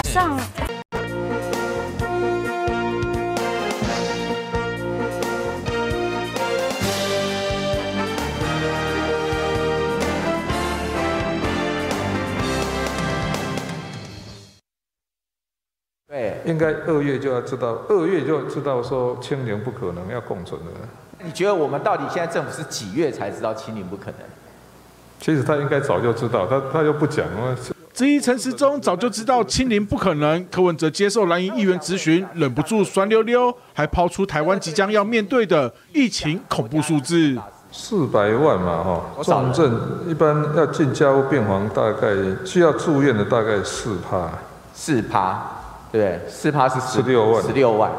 [0.08, 0.40] 上。
[16.08, 20.70] 对，应该二月就要知道，二月就知道说清零不可能要共存的。
[21.22, 24.20] 你觉得我们到底现在政府是几月才知道清零不可能？
[25.20, 27.26] 其实他应该早就知道，他他又不讲。
[27.98, 37.36] 质疑陈时中早就知道清零不可能，柯文哲接受蓝营议员质询，忍不住酸溜溜，还抛出台湾即将要面对的疫情恐怖数字。
[37.72, 42.06] 四百万嘛，哈，重症一般要进加护病房，大概
[42.44, 44.30] 需要住院的大概四趴。
[44.72, 45.42] 四趴。
[45.90, 47.90] 对，四趴是十六万，十六万，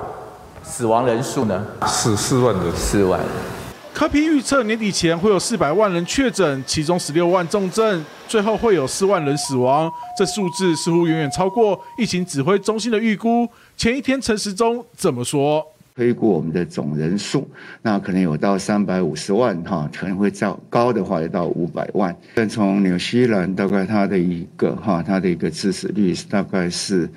[0.64, 1.62] 死亡人数呢？
[1.86, 3.20] 十四万人，四万。
[4.00, 9.92] 柯 P 预测年底前会有四百万人确诊，其中十六万重症，最后会有四万人死亡。
[10.18, 13.46] 这数字似乎远远超过疫情指挥中心的预估。
[13.76, 15.62] 前一天陈时中怎么说？
[15.98, 17.46] 推估我们的总人数，
[17.82, 22.16] 那可能有到三百五十万哈，可能会较高的话，有到五百万。
[22.34, 27.10] 但从纽西兰大概它的一个哈，它的一个致死率大概是。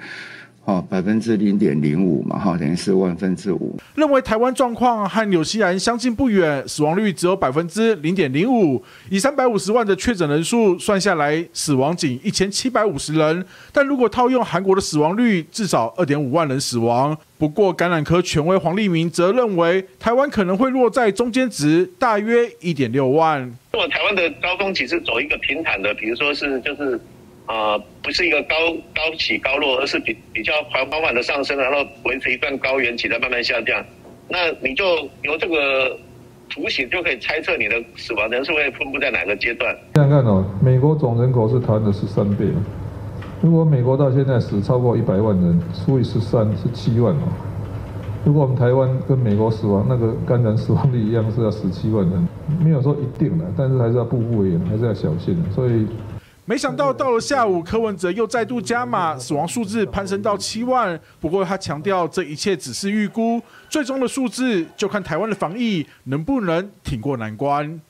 [0.64, 3.76] 哦，百分之零点零五嘛，哈，等于是万分之五。
[3.97, 8.80] 认为台湾状况和纽西兰相近不远，死亡率只有百分之零点零五。
[9.11, 13.45] 以三百五十万的确诊人数算下来，死亡仅一千七百五十人。
[13.72, 17.18] 但如果套用韩国的死亡率，至少二点五万人死亡。
[17.37, 23.43] 不过，感染科权威黄立明则认为，台湾可能会落在中间值，大约一点六万。
[23.72, 27.01] 如果台湾的高峰期是走一个平坦的，比如说是就是。
[27.45, 28.55] 啊、不是一个高
[28.95, 33.84] 高起高落，而是比比较缓缓缓的上升，然后维持一段高原期再慢慢下降。
[34.28, 34.84] 那你就
[35.22, 35.95] 由这个
[36.49, 39.76] 图形就可以猜测你的死亡人数会分布在哪个阶段。
[39.95, 42.47] 想想看哦，美国总人口是台湾的十三倍。
[43.43, 47.28] 如果美国到现在死超过一百万人，除以十三是七万哦。
[48.24, 52.28] 如果我们台湾跟美国死亡那个感染死亡率一样，是要十七万人，
[52.64, 55.36] 没有说一定的，但是还是要步步为营，还是要小心。
[55.53, 55.86] 所以。
[56.45, 61.01] 没想到到了下午，柯文哲又再度加码，死亡数字攀升到七万。
[61.20, 67.80] 不过他强调，这一切只是预估，最终的数字就看台湾的防疫能不能挺过难关。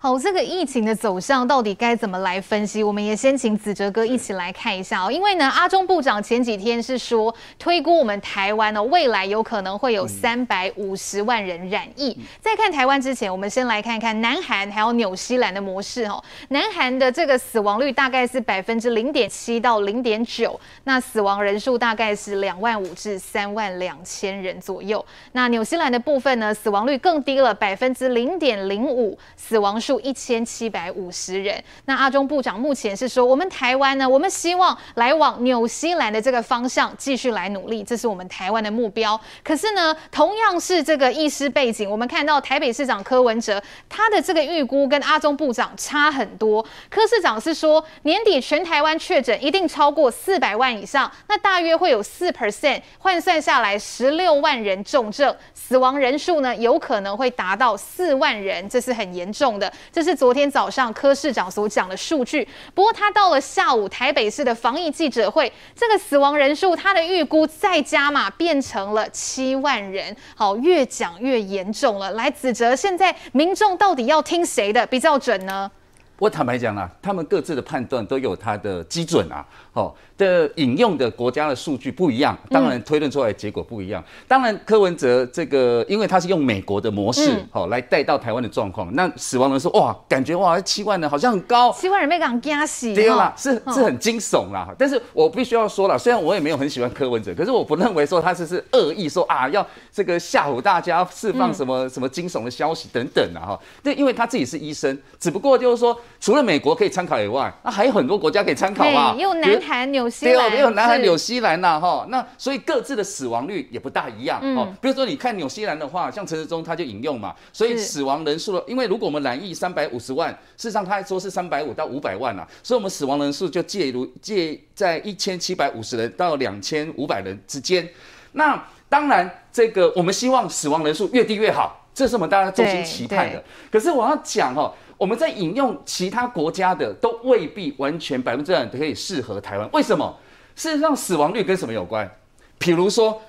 [0.00, 2.84] 好，这个疫情的走向到底该怎么来分析？
[2.84, 5.10] 我们也先请子哲哥一起来看一下哦。
[5.10, 12.16] 因为呢，阿中部长前几天是说推估我们台湾呢未来有可能会有三百五十万人染疫。
[12.40, 16.22] 在看台湾之前，我们先来看看南韩还有纽西兰的模式哦。
[16.50, 25.04] 南韩的这个死亡率大概是百分之零点七到零点九，那死亡人数大概是两万五至三万两千人左右。
[25.32, 31.64] 那纽西兰的部分呢，死亡率更低了，百分之零点零五，死亡数一千七百五十人。
[31.86, 39.18] 那阿中部长目前是说，我们台湾呢，我们希望来往纽西兰的这个方向继续来努力，这是我们台湾的目标。
[39.42, 46.62] 可是呢，同样是这个医师背景，我们看到台北市长柯文哲他的这个预估跟阿中部长差很多。
[46.90, 59.72] 柯市长是说，年底全台湾确诊一定超过四百万以上，那大约会有四 percent，换算下来十六万人重症，死亡人数呢有可能会达到四万人，这是很严重的。
[59.92, 62.46] 这是昨天早上柯市长所讲的数据。
[62.74, 70.16] 不过他到了下午台北市的防疫记者会，这个死亡人数他的预估再加码变成了七万人。
[70.34, 72.10] 好，越讲越严重了。
[72.12, 75.70] 来，子哲，现在民众到底要听谁的比较准呢？
[76.18, 79.46] 我坦白讲啊，他们各自的判断都有他的基准啊。
[79.72, 79.94] 哦。
[80.18, 84.02] 的引用的国家的数据不一样，当然推论出来的结果不一样。
[84.26, 88.92] 当然柯文哲这个，因为他是用美国的模式，好、嗯、来带到台湾的状况。
[88.96, 94.74] 那死亡人数哇，感觉哇七万人好像很高，七万人被港惊死，对啦，是是很惊悚啦。
[94.76, 103.60] 但是我必须要说了，虽然我也没有很喜欢柯文哲，可是我不认为说他是是恶意说啊要这个吓唬大家，释放什么什么惊悚的消息等等啊哈。
[103.84, 109.14] 对，因为他自己是医生，只不过就是说除了美国可以参考以外，那还有很多国家可以参考啊。
[109.16, 110.34] 有南韩、纽西兰。
[110.34, 114.76] 对，没有南韩、纽西兰呐，哈，那所以各自的死亡率也不大一样，哦、嗯。
[114.80, 127.86] 比如说你看纽西兰的话，像陈时中他就引用嘛，所以死亡人数，因为如果我们染疫三百五十万，事实上他还说是三百五到五百万呐，所以我们死亡人数就介如介在一千七百五十人到两千五百人之间。
[128.32, 133.44] 那当然，这个我们希望死亡人数越低越好，这是我们大家衷心期盼的。
[133.70, 134.72] 可是我要讲哦。
[134.98, 139.70] 我们在引用其他国家的，都未必完全百分之百可以适合台湾。
[139.72, 140.14] 为什么？
[140.56, 142.10] 事实上，死亡率跟什么有关？
[142.58, 143.22] 比如说，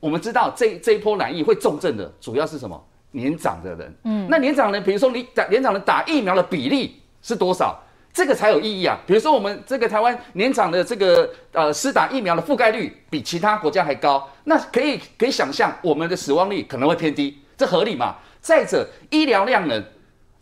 [0.00, 2.84] 我们知道这这一波染疫会重症的，主要是什么？
[3.12, 3.94] 年长的人。
[4.02, 7.80] 嗯，那年长人，比如说你打年长人打疫苗的比例是多少？
[8.12, 8.98] 这个才有意义啊。
[9.06, 18.16] 比如说，我们这个台湾年长的这个呃施打疫苗的覆盖率比其他国家还高，那可以可以想象，我们的死亡率可能会偏低，这合理嘛？
[18.40, 19.80] 再者，医疗量能。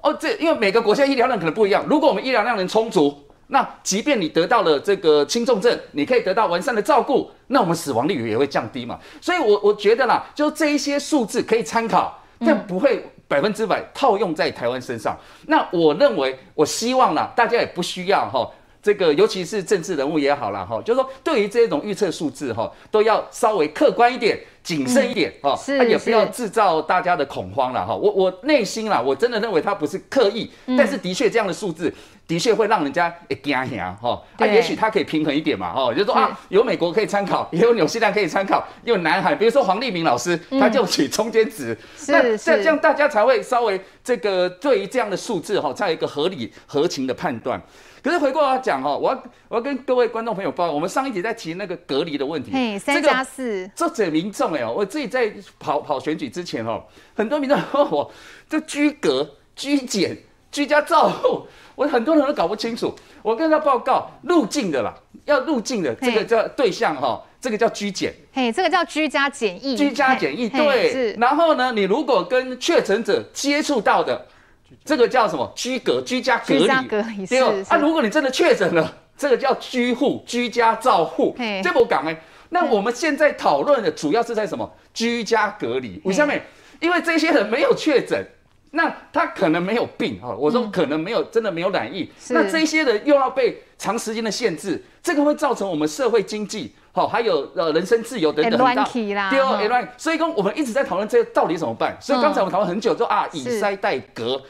[0.03, 1.85] 哦，这因为每个国家医疗量可能不一样。
[1.89, 3.15] 如果我们医疗量能充足，
[3.49, 8.99] 那即便你得到了这个轻重症，你可以得到完善的照顾，那我们死亡率也会降低嘛。
[9.21, 15.19] 所以我，我我觉得啦，就这一些数字可以参考，但不会百分之百套用在台湾身上。
[15.41, 18.49] 嗯、那我认为，我希望啦，大家也不需要哈。
[18.83, 27.95] 这个尤其是政治人物也好了哈，就是说对于这种预测数字哈，都要稍微客观一点、谨慎一点哈，他也不要制造大家的恐慌了哈。
[27.95, 31.93] 我我内心啦，我真的认为他不是刻意，但是的确这样的数字
[32.27, 34.23] 的确会让人家会惊吓哈。
[34.39, 41.77] 啊，也许他可以平衡一点嘛哈，就是说啊，有美国可以参考，也有纽西兰可以参考，也有南海，比如说黄立明老师他就取中间值，
[42.09, 47.61] 那这这样大家才会稍微这个对于这样的数字哈，才有一个合理合情的判断。
[48.03, 56.83] 可是回过来讲哈，我要我要跟各位观众朋友报告，我们上一集在提那个隔离的问题，嘿，三加四，这者民众哎，我自己在跑跑选举之前哦，
[57.15, 58.11] 很多民众问我
[58.49, 60.17] 这居隔、居检、
[60.51, 62.95] 居家照护，我很多人都搞不清楚。
[63.23, 64.95] 我跟他报告入境的啦，
[65.27, 74.27] 要入境的这个叫对象哈，这个叫居检，嘿，这个叫居家检疫，居家检疫，对，然后呢，你如果跟确诊者接触到的，
[74.85, 75.53] 这个叫什么？
[75.55, 76.67] 居隔，居家隔离，
[77.27, 82.23] 对啊，如果你真的确诊了，这个叫居户，居家照护，这不讲哎。
[82.51, 84.71] 那我们现在讨论的主要是在什么？
[84.93, 86.01] 居家隔离。
[86.05, 86.35] 为什么？
[86.81, 88.27] 因为这些人没有确诊。
[88.73, 92.03] 那他可能没有病哈，我说可能没有，真的没有染疫。
[92.03, 98.85] 嗯、那这些人又要被长时间的限制，这个会造成我们社会经济好，还有呃人身自由等等很大。
[98.85, 101.99] 对哦，所以跟我们一直在讨论这个到底怎么办。
[102.01, 104.41] 所以刚才我们讨论很久，说啊以塞代隔，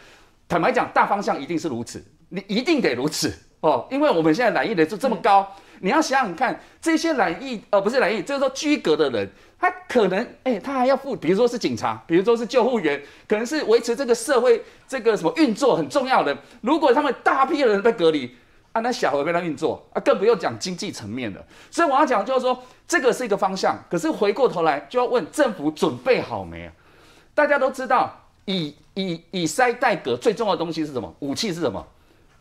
[0.50, 5.46] 坦白讲大方向一定是如此，你一定得如此哦，因为我们现在染疫的就这么高。
[5.82, 16.36] 你要想想看，这些染疫，呃，不是染疫，就是说居隔的人，他可能，哎、他还要负，比如说是警察，比如说是救护员，可能是维持这个社会这个什么运作很重要的。
[16.62, 18.34] 如果他们大批的人被隔离，
[18.72, 21.42] 啊，那小孩被他运作，啊，更不用讲经济层面的。
[21.70, 26.70] 所以我要讲就是说，这个是一个方向，可是回过头来就要问政府准备好没有？
[27.34, 31.14] 大家都知道，以以以筛代革最重要的东西是什么？
[31.20, 31.86] 武器是什么？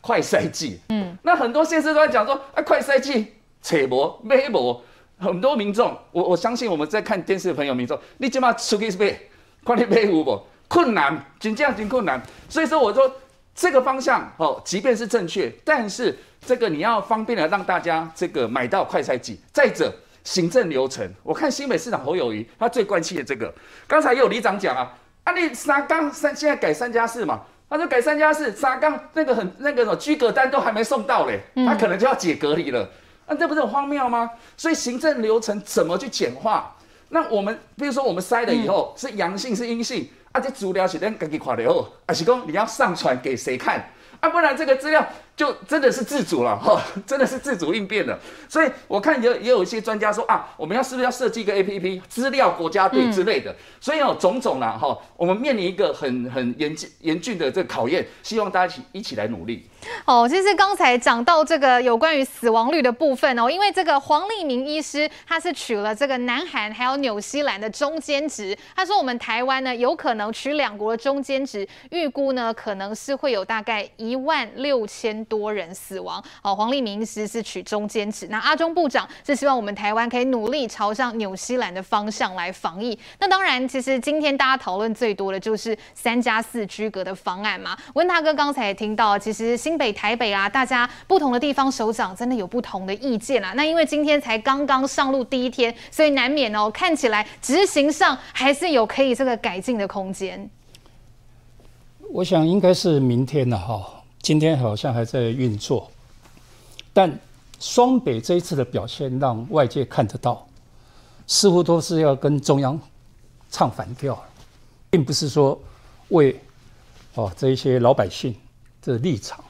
[0.00, 4.82] 快筛剂，嗯，那很多先生都在讲说，啊，快筛剂扯薄没薄，
[5.18, 9.14] 很多民众，我我相信我们在看电视的朋友民众，你起码出去买，
[9.62, 10.42] 看你买有无？
[10.68, 12.22] 困难，真正真困难。
[12.48, 13.12] 所以说，我说
[13.54, 19.38] 这个方向哦，即便是正确，但是这个你要方便的让大家这个买到快筛剂。
[19.52, 19.92] 再者，
[20.24, 23.52] 行政流程，我看新北市长侯友谊他最关切的这个，
[23.86, 27.42] 刚才也有里长讲啊，啊你三杠三现在改三加四嘛。
[27.68, 32.80] 他说改三加四，三杠那个很那个什么居隔单都还没送到嘞，他可能就要解隔离了，
[33.28, 34.28] 那、嗯啊、这不是很荒谬吗？
[34.56, 36.74] 所以行政流程怎么去简化？
[37.10, 43.88] 那我们比如说我们筛了以后、嗯、是阳性是阴性，啊这资料是咱自己看的哦，还是说你要上传给谁看？
[44.18, 45.06] 啊不然这个资料。
[45.40, 48.18] 就真的是自主了哈， 真的是自主应变的。
[48.46, 53.50] 所以我看也也有一些专家说啊，我们要是不是要设计一个 APP 资料国家队之类的？
[53.50, 59.66] 嗯、所以哦种种啦哈，我们面临一个很很严峻严峻的这个考验，希望大家一起一起来努力。
[60.04, 75.24] 哦，其实刚才讲到这个有关于死亡率的部分哦，因为这个黄立明医师他是取了这个南韩还有纽西兰的中间值，他说我们台湾呢有可能取两国的中间值，预估呢可能是会有大概一万六千。
[75.30, 78.26] 多人死亡，好，黄立明是取中间值。
[78.26, 82.98] 那阿中部长是希望我们台湾可以努力朝向纽西兰的方向来防疫。
[83.20, 87.78] 那当然，其实今天大家讨论最多的就是三加四居隔的方案嘛。
[87.94, 93.52] 温大哥刚才也听到，其实新北、台北啊，大家不同的地方首长真的有不同的意见啊。
[93.54, 100.50] 那因为今天才刚刚上路第一天，所以难免哦，看起来执行上还是有可以这个改进的空间。
[102.12, 103.99] 我想应该是明天了哈。
[104.22, 105.90] 今天好像还在运作，
[106.92, 107.18] 但
[107.58, 110.46] 双北这一次的表现让外界看得到，
[111.26, 112.78] 似乎都是要跟中央
[113.50, 114.22] 唱反调，
[114.90, 115.58] 并不是说
[116.08, 116.38] 为
[117.14, 118.34] 哦这一些老百姓
[118.82, 119.42] 的立场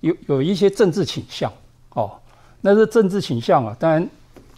[0.00, 1.50] 有有一些政治倾向
[1.94, 2.12] 哦，
[2.60, 3.74] 那是政治倾向啊。
[3.80, 4.06] 当然，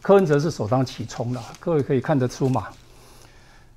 [0.02, 2.66] 柯文哲是首当其冲的，各位可以看得出嘛。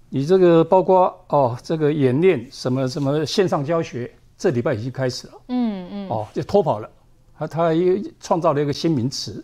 [0.09, 4.11] 你这个包括哦这个演练什么什么线上教学。
[4.37, 6.89] 这礼拜已经开始了，嗯嗯，哦，就脱跑了，
[7.37, 9.43] 他他又创造了一个新名词。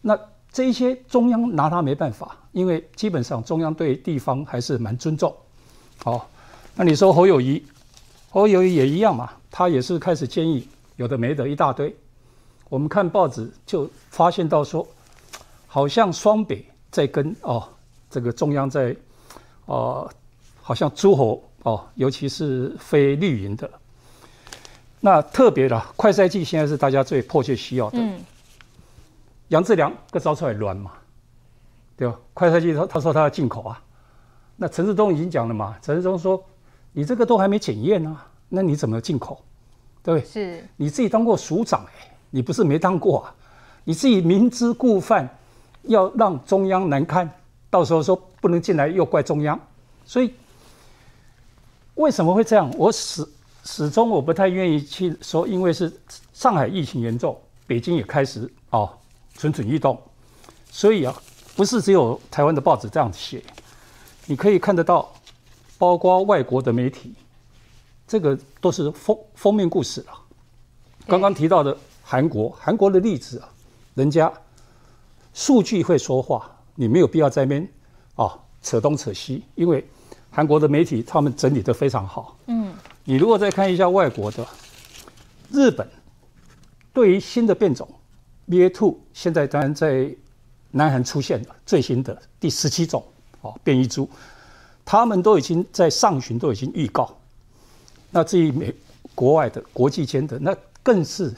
[0.00, 0.18] 那
[0.52, 5.34] 这一些中央拿他没办法，因为基本上中央对地方还是蛮尊重。
[6.04, 6.20] 哦，
[6.74, 7.64] 那你说侯友谊，
[8.28, 11.94] 侯友谊也一样嘛，他也是开始建议有的没的一大堆。
[12.68, 14.86] 我们看报纸就发现到说，
[15.66, 17.66] 好像双北在跟哦
[18.10, 18.94] 这个中央在，
[19.64, 20.10] 哦
[20.60, 23.70] 好像诸侯哦，尤其是非绿营的。
[25.04, 27.98] 那特别的快筛剂现在是大家最迫切需要的。
[27.98, 28.20] 嗯。
[29.48, 30.92] 杨志良个招出来乱嘛，
[31.96, 32.16] 对吧？
[32.32, 33.82] 快筛剂他他说他要进口啊，
[34.56, 36.42] 那陈志忠已经讲了嘛，陈志忠说
[36.92, 39.42] 你这个都还没检验啊，那你怎么进口？
[40.04, 40.26] 对不对？
[40.26, 40.64] 是。
[40.76, 43.34] 你自己当过署长哎、欸，你不是没当过啊？
[43.82, 45.28] 你自己明知故犯，
[45.82, 47.28] 要让中央难堪，
[47.68, 49.58] 到时候说不能进来又怪中央，
[50.04, 50.32] 所以
[51.96, 52.70] 为什么会这样？
[52.78, 53.28] 我死。
[53.64, 55.92] 始终我不太愿意去说，因为是
[56.32, 58.90] 上海疫情严重，北京也开始哦
[59.34, 60.00] 蠢蠢欲动，
[60.70, 61.14] 所以啊，
[61.54, 63.42] 不是只有台湾的报纸这样写，
[64.26, 65.12] 你可以看得到，
[65.78, 67.14] 包括外国的媒体，
[68.06, 70.12] 这个都是封封面故事了。
[71.06, 73.48] 刚刚提到的韩国，韩国的例子啊，
[73.94, 74.32] 人家
[75.32, 77.68] 数据会说话，你没有必要在那边
[78.16, 79.86] 啊扯东扯西，因为
[80.30, 82.36] 韩国的媒体他们整理得非常好。
[82.46, 82.74] 嗯。
[83.04, 84.46] 你如果再看一下外国的，
[85.50, 85.88] 日本
[86.92, 87.88] 对于新的变种
[88.48, 90.14] BA.2，现在当然在
[90.70, 93.04] 南韩出现了最新的第十七种
[93.40, 94.08] 哦变异株，
[94.84, 97.16] 他们都已经在上旬都已经预告。
[98.10, 98.72] 那至于美
[99.14, 101.34] 国外的国际间的，那更是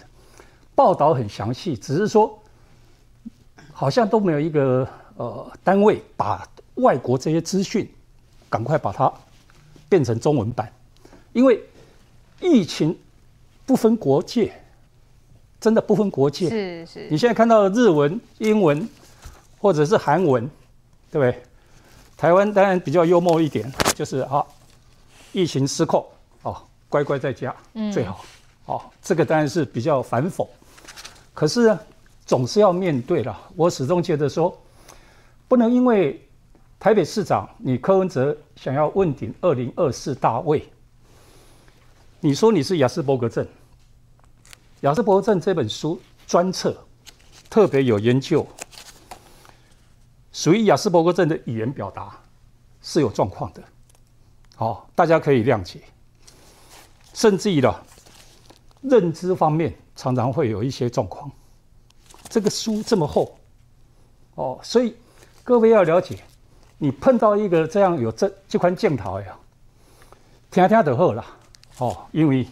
[0.74, 2.38] 报道很详细，只是说
[3.72, 4.86] 好像都没有一个
[5.16, 7.88] 呃单位把外国这些资讯
[8.50, 9.12] 赶快把它
[9.88, 10.72] 变成中文版，
[11.34, 11.62] 因为
[12.40, 12.98] 疫情
[13.66, 14.50] 不分国界，
[15.60, 16.48] 真的不分国界。
[16.48, 17.08] 是是。
[17.10, 18.88] 你现在看到日文、英文
[19.58, 20.48] 或者是韩文，
[21.10, 21.42] 对不对？
[22.16, 24.42] 台湾当然比较幽默一点，就是啊，
[25.32, 26.06] 疫情失控。
[26.42, 26.56] 哦，
[26.88, 27.54] 乖乖在家
[27.92, 28.24] 最好。
[28.66, 30.46] 嗯、哦，这个当然是比较反讽，
[31.34, 31.80] 可是呢，
[32.24, 33.36] 总是要面对了。
[33.56, 34.56] 我始终觉得说，
[35.48, 36.22] 不能因为
[36.78, 40.66] 台北市长你柯文哲想要问鼎二零二四大位，
[42.24, 43.46] 你说你是亚斯伯格症。
[44.80, 46.74] 亚斯伯格症这本书专册
[47.50, 48.46] 特别有研究，
[50.32, 52.18] 属于亚斯伯格症的语言表达
[52.80, 53.62] 是有状况的。
[54.56, 55.82] 好、哦，大家可以谅解。
[57.12, 57.84] 甚至于了
[58.80, 61.30] 认知方面，常常会有一些状况。
[62.30, 63.38] 这个书这么厚，
[64.36, 64.96] 哦，所以
[65.42, 66.24] 各位要了解，
[66.78, 69.36] 你碰到一个这样有这这款镜头呀，
[70.50, 71.22] 听听就好了，
[71.78, 72.46] 哦，因为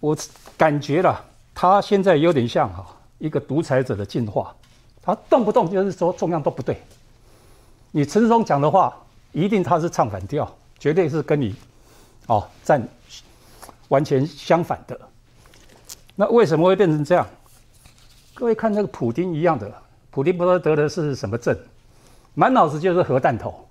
[0.00, 0.16] 我
[0.56, 1.24] 感觉了，
[1.54, 2.86] 他现在有点像哈
[3.18, 4.54] 一个独裁者的进化，
[5.02, 6.80] 他动不动就是说中央都不对，
[7.90, 8.96] 你陈松讲的话，
[9.32, 11.54] 一定他是唱反调，绝对是跟你
[12.26, 12.86] 哦站。
[13.88, 15.00] 完全相反的，
[16.16, 17.24] 那为什么会变成这样？
[18.34, 19.72] 各位看那个普丁一样的，
[20.10, 21.56] 普丁不知道得的是什么症，
[22.34, 23.68] 满脑子就是核弹头，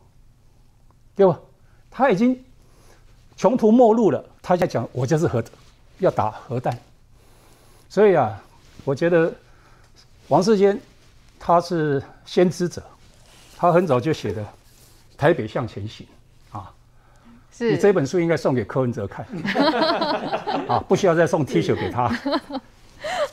[1.18, 1.38] 对吧？
[1.92, 2.42] 他已经
[3.38, 5.44] 穷途末路了，他在讲我就是核，
[6.00, 6.78] 要打核弹。
[7.90, 8.42] 所以啊，
[8.84, 9.34] 我觉得
[10.28, 10.80] 王世坚
[11.40, 12.82] 他是先知者，
[13.58, 14.42] 他很早就写的
[15.18, 16.06] 《台北向前行》。
[17.58, 19.26] 是你这本书应该送给柯文哲看，
[20.68, 22.14] 啊，不需要再送 T 恤给他。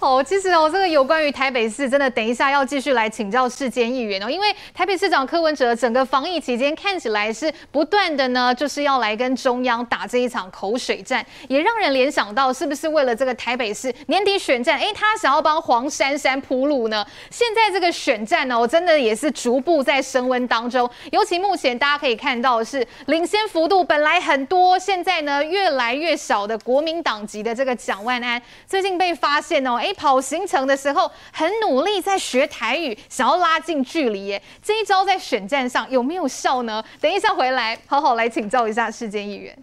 [0.02, 17.06] 哦，其实哦，这个有关于台北市，真的等一下要继续来请教世坚议员哦，因为台北市长柯文哲整个防疫期间看起来是不断的呢，就是要来跟中央打这一场口水战，也让人联想到是不是为了这个台北市年底选战，哎，他想要帮黄珊珊铺路呢？
[17.30, 29.91] 现在这个选战呢，我真的也是逐步在升温当中，尤其目前大家可以看到是领先幅度本来很多，现在呢越来越少的国民党籍的这个蒋万安，最近被发现哦，哎。
[29.92, 34.42] 跑行程的时候很努力在学台语，想要拉近距离耶。
[34.62, 36.82] 这一招在选战上有没有效呢？
[37.00, 39.56] 等一下回来好好来请教一下世坚议员。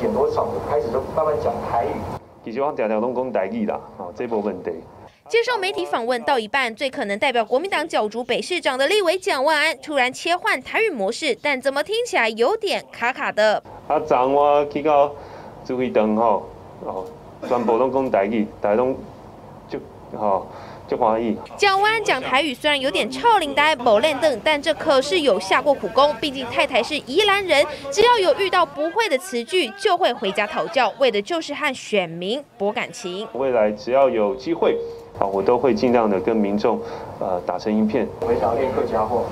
[0.00, 1.90] 出现多少，开始都慢慢讲台语。
[2.42, 4.70] 其实我常常都讲台语啦，啊，这没问题。
[5.28, 13.62] 接受媒体访问到一半，最可能代表国民党角逐北市长的立委蒋万安突然切换台语模式，但怎么听起来有点卡卡的？
[13.86, 15.12] 啊，昨我去到
[15.66, 16.48] 指挥中吼，
[16.82, 17.04] 哦，
[17.46, 18.96] 全部都讲台语，大家拢
[19.68, 19.78] 就
[20.18, 20.46] 吼。
[21.56, 26.14] 蒋万安讲台语虽然有点超龄呆、某练凳，但这可是有下过苦功。
[26.20, 33.26] 毕竟太太是宜兰人，只要有遇到不会的词句，就会回家讨教，为的就是和选民博感情。
[33.34, 34.76] 未来只要有机会，
[35.18, 36.80] 啊，我都会尽量的跟民众，
[37.20, 38.08] 呃，打成一片。
[38.20, 39.22] 回想练客家话。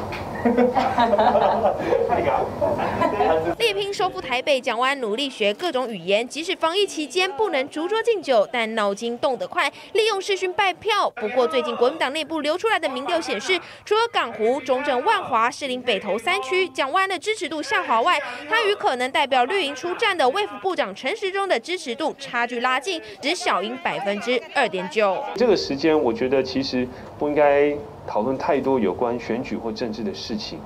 [3.59, 11.11] 力拼收复台北，蒋万安努力学各种语言，即使防疫期间不能逐桌敬酒，但脑筋动得快，利用视讯拜票。
[11.17, 25.19] 不过最近国民党内部流出来的民调显示，除了港湖、中正、万华、士林北投三区，蒋万安的支持度下滑外，他与可能代表绿营出战的卫福部长陈时中的支持度差距拉近，只小赢百分之二点九。
[25.35, 26.87] 这个时间，我觉得其实
[27.19, 27.77] 不应该。
[28.09, 30.59] 讨论太多有关选举或政治的事情，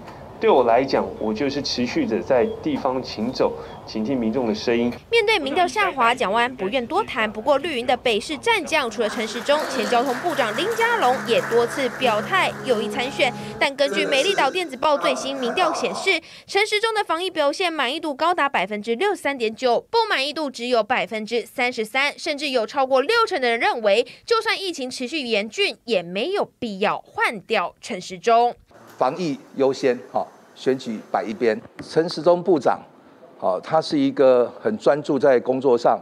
[0.43, 3.53] 对我来讲，我就是持续着在地方行走，
[3.86, 4.93] 倾听民众的声音。
[5.09, 7.30] 面对民调下滑，蒋万安不愿多谈。
[7.30, 13.32] 不过绿营的北市战将，除了陈时中，前交通部长林佳龙也多次表态有意参选。
[13.61, 28.57] 但根据美丽岛电子报最新民调显示，陈时中的防疫表现满意度高达百分之六十三点九，不满意度只有百分之三十三，甚至有超过六成的人认为，就算疫情持续严峻，也没有必要换掉陈时中。
[29.03, 30.24] 防疫优先，哈，
[30.55, 31.61] 选举摆一边。
[31.84, 32.78] 陈时中部长。
[33.36, 35.98] 好，他是一个很专注在工作上，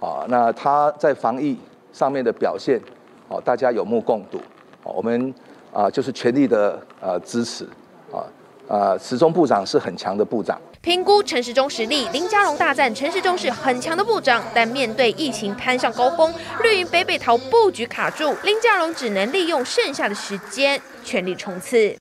[0.00, 1.58] 啊，那他在防疫
[1.92, 2.80] 上面的表现，
[3.26, 4.38] 哦，大家有目共睹，
[4.84, 5.34] 哦，我们
[5.72, 7.64] 啊就是全力的呃支持，
[8.12, 8.22] 啊
[8.68, 10.56] 啊，时中部长是很强的部长。
[10.80, 16.32] 评估陈时中实力，林佳龙大赞陈时中是很强的部长，但面对疫情攀上高峰，
[16.62, 21.96] 绿营北北桃布局卡住，林佳龙只能利用剩下的时间全力冲刺。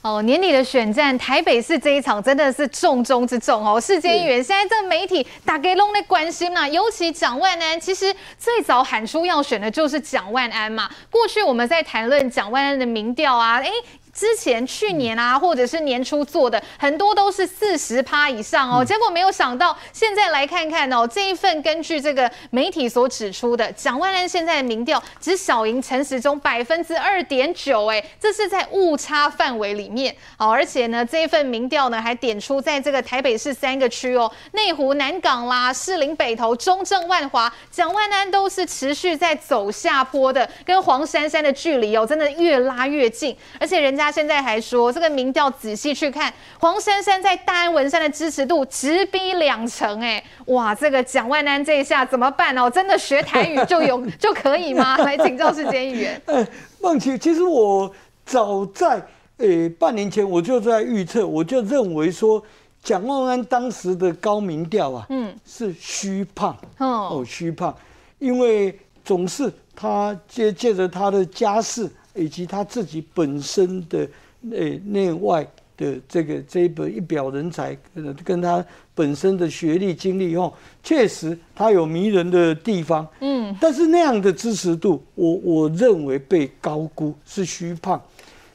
[0.00, 3.80] 哦，年底的选战，台北市这一场真的是重中之重哦。
[3.80, 10.88] 世间议员，现在这媒体大家都在关心嘛，尤其蒋万安，其实最早喊出要选的就是蒋万安嘛。
[11.10, 13.70] 过去我们在谈论蒋万安的民调啊，诶
[14.18, 30.12] 之前去年啊，或者是年初做的很多都是四十趴以上哦，结果没有想到，现在来看看哦，这一份根据这个媒体所指出的，蒋万安现在的民调只小赢陈时中百分之二点九，哎，这是在误差范围里面。
[30.36, 44.07] 哦，而且呢，这一份民调呢还点出，在这个台北市三个区哦，内湖、南港啦、士林北投、中正、万华，蒋万安都是持续在走下坡的，跟黄珊珊的距离哦，真的越拉越近，而且人家。
[44.08, 52.70] 他现在还说，这个民调仔细去看，黄珊珊在大安文山的支持度直逼两成，哎，哇，这个蒋万安这一下怎么办哦？
[52.70, 54.96] 真的学台语就有 就可以吗？
[54.96, 56.18] 来请教世坚议员。
[56.24, 56.48] 哎，
[56.80, 57.92] 孟琪，其实我
[58.24, 58.96] 早在
[59.36, 59.46] 呃
[59.78, 62.42] 半年前我就在预测，我就认为说
[62.82, 67.76] 蒋万安当时的高民调啊，嗯，是虚胖，哦，虚胖，
[68.18, 71.86] 因为总是他借借着他的家世。
[72.18, 74.08] 以及他自己本身的
[74.40, 75.46] 内内外
[75.76, 77.76] 的这个这一本一表人才，
[78.24, 78.64] 跟他
[78.94, 80.52] 本身的学历经历哦，
[80.82, 88.02] 确实他有迷人的地方，嗯，但是那样的支持度，我我认为被高估是虚胖。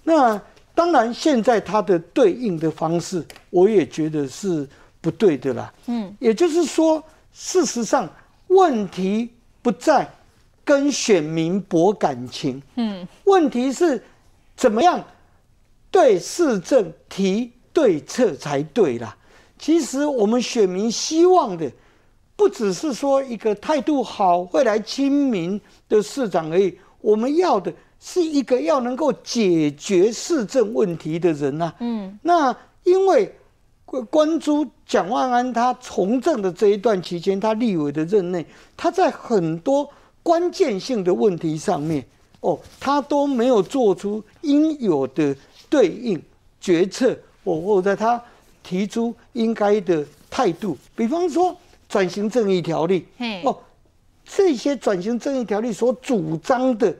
[0.04, 0.40] 那
[0.76, 4.68] 当然，现在他的对应的方式，我也觉得是
[5.00, 7.02] 不对的啦，嗯，也就是说，
[7.32, 8.10] 事实上
[8.48, 9.30] 问题
[9.62, 10.10] 不在。
[10.66, 14.02] 跟选民博感情，嗯，问题是
[14.56, 15.04] 怎么样
[15.92, 19.14] 对市政提对策才对啦。
[19.60, 21.70] 其实我们选民希望的，
[22.38, 25.60] 不只是说一个态度好、会来亲民
[25.90, 31.74] 的市长而已，我们要的是一个要能够解决市政问题的人呐。
[31.80, 33.34] 嗯，那因为
[34.10, 38.46] 关注蒋万安他从政的这一段期间，他立委的任内，
[38.78, 39.90] 他在很多。
[40.24, 42.04] 关键性的问题上面，
[42.40, 45.36] 哦，他都没有做出应有的
[45.70, 46.20] 对应
[46.60, 47.12] 决策，
[47.44, 48.20] 哦，或者他
[48.64, 50.78] 提出应该的态度。
[50.96, 51.56] 比方说
[51.90, 53.06] 转型正义条例，
[53.44, 53.56] 哦，
[54.24, 56.96] 这些转型正义条例所主张的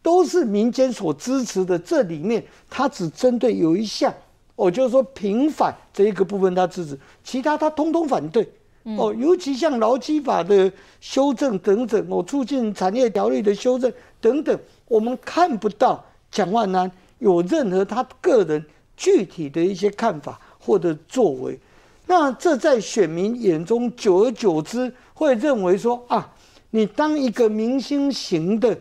[0.00, 4.14] 都是民间所支持的，这里面他只针对有一项，
[4.54, 8.48] 哦，就是说平反这一个部分他支持，其他他通通反对。
[8.84, 10.70] 哦，尤其像劳基法的
[11.00, 18.62] 修正等等，哦，促进产业条例的修正等等，我们看不到蒋万安有任何他个人
[18.94, 21.58] 具体的一些看法或者作为。
[22.06, 26.30] 那这在选民眼中，久而久之会认为说啊，
[26.68, 28.76] 你当一个明星型的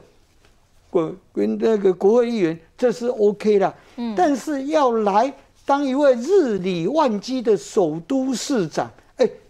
[0.90, 3.74] 国那个国会议员，这是 OK 的。
[3.96, 5.34] 嗯，但是要来
[5.66, 8.92] 当一位日理万机的首都市长。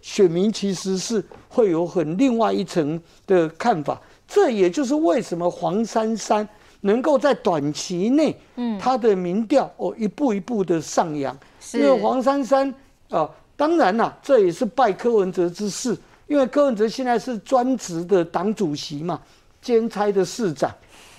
[0.04, 6.48] 哎，选民其实是会有很另外一层的看法，这也就是为什么黄珊珊
[6.82, 11.36] 能够在短期内，嗯，他的民调哦一步一步的上扬。
[11.62, 11.80] 是。
[11.80, 12.70] 因为黄珊珊
[13.10, 15.98] 啊、呃，当然啦，这也是拜柯文哲之赐，
[16.28, 19.20] 因为柯文哲现在是专职的党主席嘛，
[19.62, 20.70] 兼差的市长，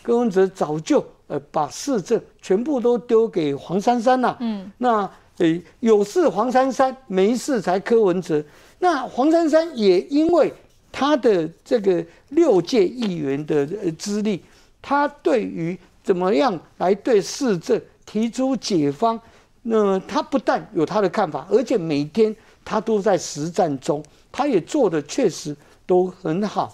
[0.02, 5.10] 柯文哲早就呃把市政全部都丢给黄珊珊了，嗯，那。
[5.38, 8.42] 诶，有事黄珊珊，没事才柯文哲。
[8.78, 10.52] 那黄珊珊也因为
[10.92, 13.66] 他的这个六届议员的
[13.98, 14.40] 资历，
[14.80, 19.20] 他对于怎么样来对市政提出解方，
[19.62, 26.72] 那他不但有他的看法，而且每天他都在实战中，他也做的确实都很好。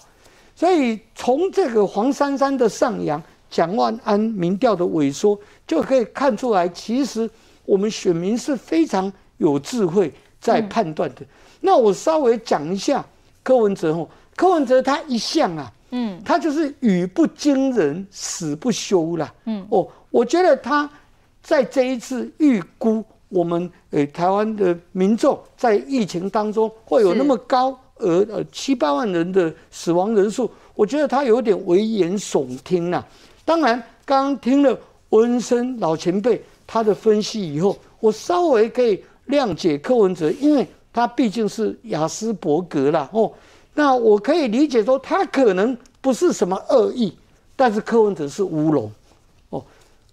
[0.55, 7.27] 所以从这个黄珊珊的上扬，蒋万安民调的萎缩，就可以看出来，其实。
[7.65, 11.21] 我们选民是非常有智慧在判断的。
[11.21, 11.27] 嗯、
[11.61, 13.05] 那我稍微讲一下
[13.43, 19.33] 柯文哲哦，柯文哲他一向啊，嗯，他就是语不惊人死不休啦。
[19.45, 20.89] 嗯哦，我觉得他
[21.41, 33.03] 在这一次预估我们诶、欸、台湾的民众在疫情当中会有那么高额呃七八万人的死亡人数，我觉得他有点危言耸听呐。
[33.45, 34.77] 当然，刚刚听了
[35.09, 36.41] 温生老前辈。
[36.73, 43.09] 他的分析以后，我稍微可以谅解柯文哲，因为他毕竟是雅斯伯格啦。
[43.11, 43.29] 哦，
[43.73, 47.13] 那我可以理解说，他可能不是什么恶意，
[47.57, 48.89] 但是柯文哲是乌龙。
[49.49, 49.61] 哦，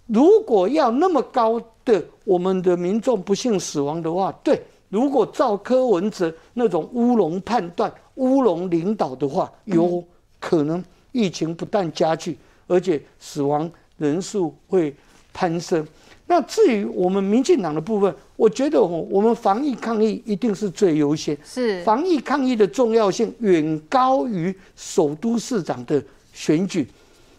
[0.09, 10.03] 如果要那么高的我们的民众不幸死亡的话，对，如果照柯文哲那种乌龙判断、乌龙领导的话，有
[10.41, 12.37] 可能疫情不但加剧，
[12.67, 14.93] 而且死亡人数会
[15.33, 15.87] 攀升。
[16.31, 21.83] 那至于我们民进党的部分，我觉得我们防疫抗疫一定是最优先，是。
[21.83, 26.01] 防疫抗疫的重要性远高于首都市长的
[26.35, 26.87] 选举，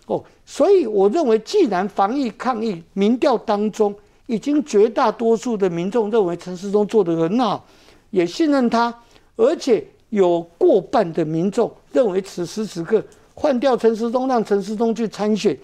[0.07, 7.63] 哦，所以我认为，既然防疫抗疫民调当中已经绝大多数的民众认为陈时中做得很好，
[8.09, 8.91] 也信任他，
[9.35, 13.03] 而且有过半的民众认为此时此刻
[13.35, 15.55] 换掉陈时中，让陈时中去参选，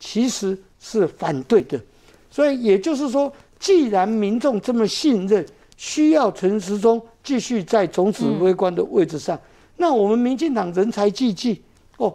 [0.00, 1.80] 其实是反对的。
[2.32, 3.30] 所以也就是说，
[3.60, 9.40] 既然民众这么信任，需要陈时中继续在总指挥官的位置上，嗯、
[9.76, 11.60] 那我们民进党人才济济
[11.98, 12.10] 哦，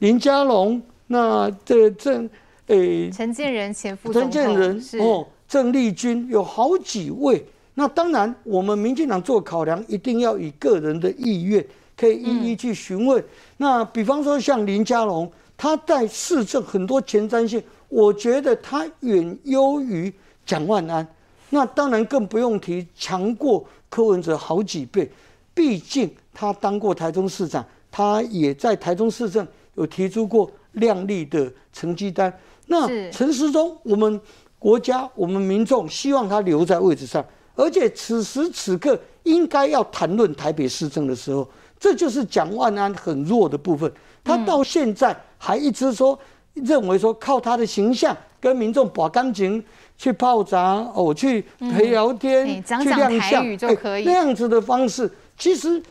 [0.00, 2.28] 林佳龙，那这郑
[2.66, 7.42] 诶，陈建仁前副陈建仁哦，郑丽君有好几位。
[7.72, 11.66] 那当然，我们民进党做考量，一定要以个人的意愿，
[11.96, 13.18] 可以一一去询问。
[13.18, 17.62] 嗯、那比方说像林佳龙，他在市政很多前瞻性。
[17.92, 20.10] 我觉得他远优于
[20.46, 21.06] 蒋万安，
[21.50, 25.12] 那当然更不用提强过柯文哲好几倍。
[25.52, 32.32] 毕竟他当过台中市长，他也在台中市政有提出过亮丽的成绩单。
[32.68, 34.18] 那陈时中，我们
[34.58, 37.22] 国家、我们民众希望他留在位置上，
[37.54, 41.46] 而且此时此刻应该要谈论台北市政的时候，
[41.78, 43.92] 这就是蒋万安很弱的部分。
[44.24, 46.18] 他到现在还一直说。
[46.54, 49.62] 认为说靠他的形象跟民众把感情
[49.96, 55.82] 去泡茶哦，去陪聊天，嗯、讲讲台语就可以、欸、那样子的方式，其实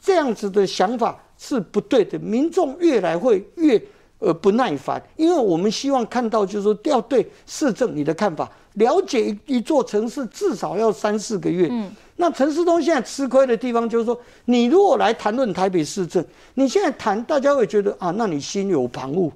[0.00, 2.18] 这样子的想法是不对的。
[2.18, 3.80] 民众越来会越
[4.18, 11.68] 呃不耐烦，因为我们希望看到就是说要对市政你的看法，了解一座城市至少要三四个月。
[11.70, 16.24] 嗯，那陈世东现在吃亏的地方就是说，你如果来谈论台北市政，
[16.54, 19.30] 你现在谈，大家会觉得啊，那你心有旁骛。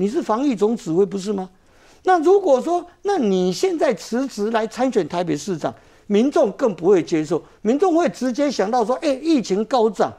[0.00, 1.50] 你是防疫总指挥不是吗？
[2.04, 5.74] 那如果说，那你现在辞职来参选台北市长，
[6.06, 10.10] 民众更不会接受，民众会直接想到说，哎，疫情高涨，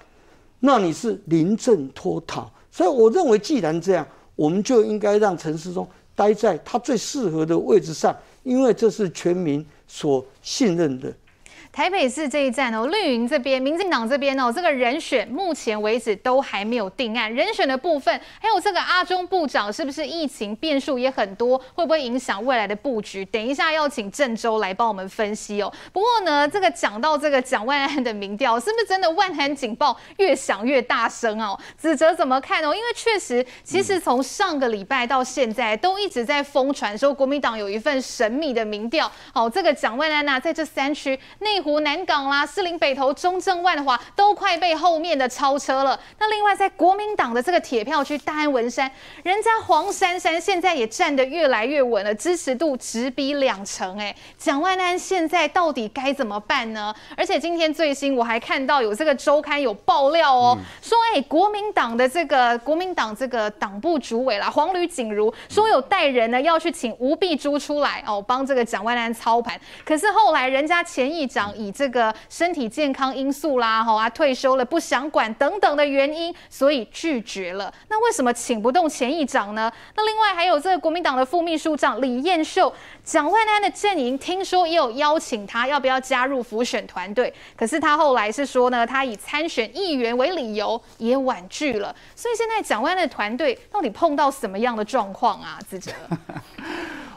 [0.60, 2.48] 那你是临阵脱逃。
[2.70, 11.12] 所以我认为，既然这样，我们就应该让陈时中待在他最适合的位置上，因为这是全民所信任的。
[11.74, 17.34] 台北市这一站哦，绿营这边、民进党这边哦，这个人选目前为止都还没有定案。
[17.34, 23.24] 人选的部分，还有这个阿中部长是不是疫情变数也很多，会不会影响未来的布局？
[23.24, 25.72] 等一下要请郑州来帮我们分析哦。
[25.94, 31.58] 不过呢，这个讲到这个蒋万安的民调，是不是真的万安警报越响越大声哦？
[31.78, 32.76] 子哲怎么看哦？
[32.76, 39.10] 因为确实，其实从上个礼拜到现在，都一直在疯传说国民党有一份神秘的民调。
[39.34, 41.61] 哦，这个蒋万安呐，在这三区内。
[41.62, 46.00] 湖南港啦、士林北投、中正万华都快被后面的超车了。
[46.18, 48.92] 那另外在国民党的这个铁票区大安文山，
[49.24, 54.00] 人家黄珊珊现在也站得越来越稳了，支持度直逼两成。
[54.00, 56.94] 哎，蒋万安现在到底该怎么办呢？
[57.16, 69.60] 而且今天最新我还看到有这个周刊有爆料哦，说哎，国民党的这个国民党这个党部主委啦，黄吕锦如说有带人呢要去请吴碧珠出来哦，帮这个蒋万安操盘。
[69.86, 71.51] 可是后来人家前议长。
[71.56, 77.74] 以这个身体健康因素啦，吼啊退休了不想管等等的原因，所以拒绝了。
[77.90, 79.72] 那为什么请不动前议长呢？
[79.96, 82.74] 那另外还有这个国民党的副秘书长李彦秀，
[83.04, 87.34] 蒋万安的阵营听说也有邀请他，要不要加入辅选团队？
[87.56, 91.96] 可是他后来是说呢，他以参选议员为理由，也婉拒了。
[92.16, 95.60] 所以现在蒋万安的团队到底碰到什么样的状况啊？
[95.68, 95.92] 子哲。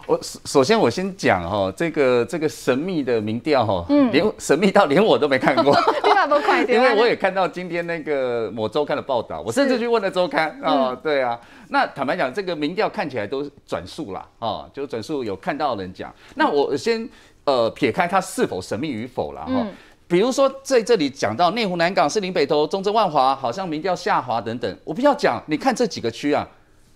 [0.06, 5.74] 我首首先我先讲哈，这个这个神秘的民调哈，嗯，连神秘到连我都没看过，
[6.68, 11.38] 因为我也看到今天那个某周刊的报道，我甚至去问了周刊啊、哦，对啊，
[11.68, 17.08] 那坦白讲，这个民调看起来都转述啦，啊，就转述有看到的人讲，那我先
[17.44, 19.72] 呃撇开它是否神秘与否了哈，嗯、
[20.06, 26.46] 比如说在这里讲到内湖南港、士林北投、中正万华，好像民调下滑等等，我不要讲，你看这几个区啊，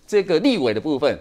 [0.05, 1.17] 这个立委的部分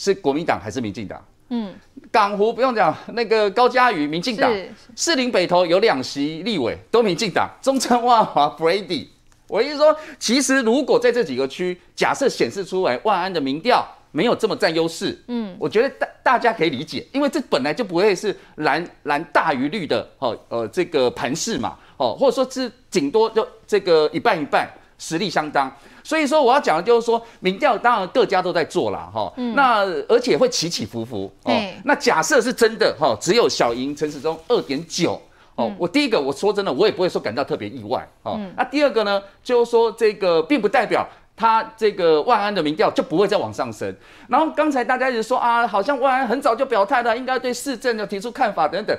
[0.00, 1.22] 是国民党还是民进党？
[1.50, 1.74] 嗯，
[2.10, 4.50] 港湖不用讲，那个高嘉瑜，民进党；
[4.96, 7.46] 士林北投有两席立委，都民进党。
[7.60, 9.08] 中正万华，Brady。
[9.46, 24.66] 我意思说，其实如果在这几个区，假设显示出来万安的民调没有这么占优势，嗯，我觉得大大家可以理解，因为这本来就不会是蓝蓝大于绿的哦，呃，这个盘势嘛，哦，或者说是顶多就这个一半一半。
[25.02, 25.74] 实力相当。
[26.10, 31.52] 所以说我要讲的就是说，民调当然各家都在做啦，哈、嗯，那而且会起起伏伏哦。
[31.84, 35.22] 那假设是真的哈，只有小赢陈时中二点九
[35.54, 38.32] 哦，我第一个我说真的，我也不会说感到特别意外哦。
[38.34, 41.06] 那、嗯啊、第二个呢，就是说这个并不代表
[41.36, 43.94] 他这个万安的民调就不会再往上升。
[44.26, 48.98] 然后刚才大家一直说啊，好像万安很早就表态了，应该对市政要提出看法等等。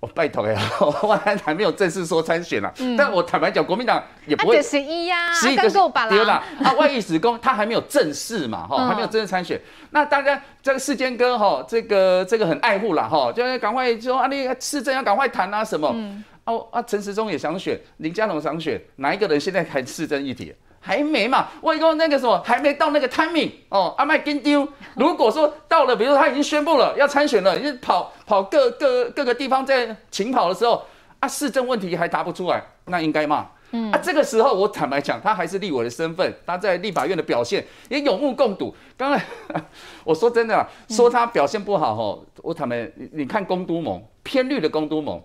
[0.00, 0.58] 我、哦、拜托呀，
[1.04, 2.72] 万安还没有正式说参选啦。
[2.78, 6.42] 嗯、但我坦白讲，国民党也不会十一呀，十一个够吧啦。
[6.64, 9.60] 啊，万一始攻，他还没有正式嘛， 哈，还没有正式参选。
[9.90, 15.90] 那大家这个世坚哥哈，这个这个很爱护啦，哈，就赶快说啊，你市政要赶快谈啊，什么？
[15.94, 20.54] 嗯、哦啊，陈时中也想选，林佳龙想选，哪一个人现在谈市政议题？
[20.82, 21.48] 还没嘛？
[21.60, 23.94] 外公那个什么，还没到那个 timing 哦。
[23.98, 24.66] 阿麦跟丢，
[24.96, 30.82] 如果说到了，比如说他已经宣布了要参选了，已经跑跑各各各个地方在勤跑的时候，
[31.18, 33.46] 啊，市政问题还答不出来，那应该骂。
[33.72, 38.74] 嗯，啊，这个时候我坦白讲，他还是立委的身份，他在立法院的表现也有目共睹。
[38.96, 39.24] 刚才
[40.02, 45.22] 我说真的啊，说他表现不好吼，我坦白，你你看公都盟偏绿的公都盟。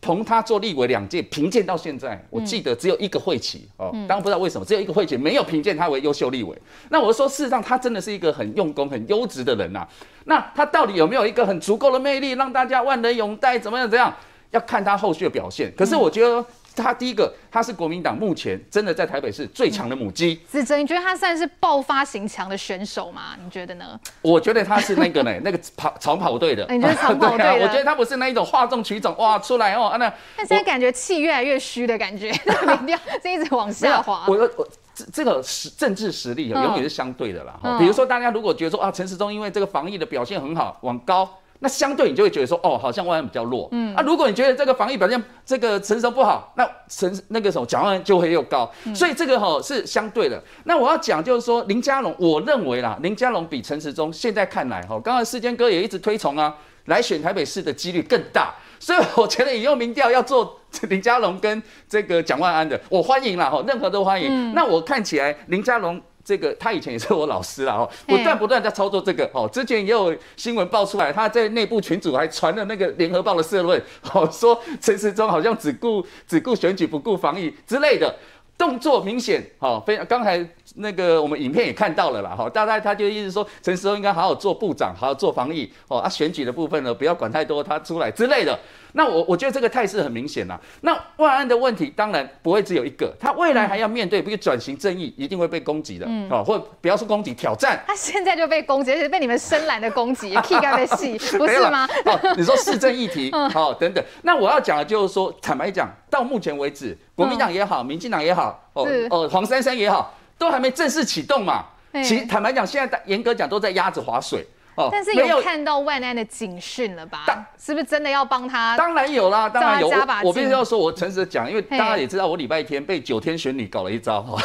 [0.00, 6.56] 同他做立委两届，评鉴到现在，我记得只有一个会期哦，当然不知道为什么只有一个会期没有评鉴他为优秀立委。
[6.88, 9.88] 那我说，事实上他真的是一个很用功、很优质的人呐、啊。
[10.24, 13.58] 那他到底有没有一个很足够的魅力，让大家万人拥戴？
[13.58, 13.88] 怎么样？
[13.88, 14.14] 怎样？
[14.50, 15.72] 要看他后续的表现。
[15.76, 16.44] 可是我觉得。
[16.82, 20.36] 他第一个，他是国民党目前真的在台北市最强的母鸡。
[20.46, 23.36] 子哲，你觉得他算是爆发型强的选手吗？
[23.42, 23.98] 你觉得呢？
[24.22, 26.66] 我觉得他是那个呢， 那个跑长跑队的。
[26.70, 27.52] 你觉得 长跑队的？
[27.54, 30.12] 我觉得他不是那一种哗众取宠哇出来哦，那。
[30.36, 32.30] 但现在感觉气越来越虚的感觉，
[32.66, 34.24] 民调这一直往下滑。
[34.28, 37.58] 我我这这个实政治实力永远是相对的啦。
[37.78, 41.28] 比如说大家如果觉得说啊，陈时中因为这个防疫的表现很好，往高。
[41.60, 43.68] 那相对你就会觉得说，哦，好像万安比较弱。
[43.72, 48.70] 嗯啊，如果你觉得这个防疫表现这个成熟不好，那成那个什么蒋万安就会又高。
[48.84, 50.40] 嗯、所以这个哈是相对的。
[50.64, 56.54] 那我要讲就是说，林佳龙，我认为啦，林佳龙比陈时中现在看来哈，刚才世坚哥也一直推崇啊，
[56.84, 58.54] 来选台北市的几率更大。
[58.78, 64.28] 所以我觉得引用民调要做林佳龙跟这个蒋万安的，我欢迎啦哈，任何都欢迎。
[64.30, 66.00] 嗯、那我看起来林佳龙。
[66.28, 69.48] 这个他以前也是我老师啦，哦，不断不断在操作这个哦。
[69.50, 78.14] 之前也有新闻爆出来，他在内部群组还传了那个联合报的社论，哦，说陈时中好像只顾只顾选举不顾防疫之类的
[78.58, 80.46] 动作明显，好，非常刚才
[80.78, 88.58] 那个我们影片也看到了啦，哈，大概他就意思说陈时中应该好好做部长，好好做防疫，哦，啊，选举的部分呢不要管太多，他出来之类的。
[88.92, 90.58] 那我我觉得这个态势很明显啦。
[90.80, 97.78] 那万安的问题当然不会只有一个，他未来还要面对，比如转型正义，一定会被攻击的，嗯，哦，或不要说攻击，挑战。
[97.86, 101.86] 他现在就被攻击，而且被你们深蓝的攻击，气概被戏，不是吗？
[102.06, 104.02] 哦，你说 市政议题，好、哦，等等。
[104.22, 111.66] 那我要讲的就是说，坦白讲，到目前为止，国民党也好，民进党也好，哦哦，黄珊珊也好，都还没正式启动嘛。
[112.04, 114.46] 其坦白讲，现在严格讲都在鸭子划水。
[114.76, 117.26] 哦但是有看到万安的警讯了吧？
[117.58, 118.76] 是不是真的要帮他？
[118.76, 119.90] 当然有啦，当然有。
[120.22, 124.40] 我必须要说，我诚实的讲，因为大家也知道，我礼拜天被九天玄女搞了一招哈。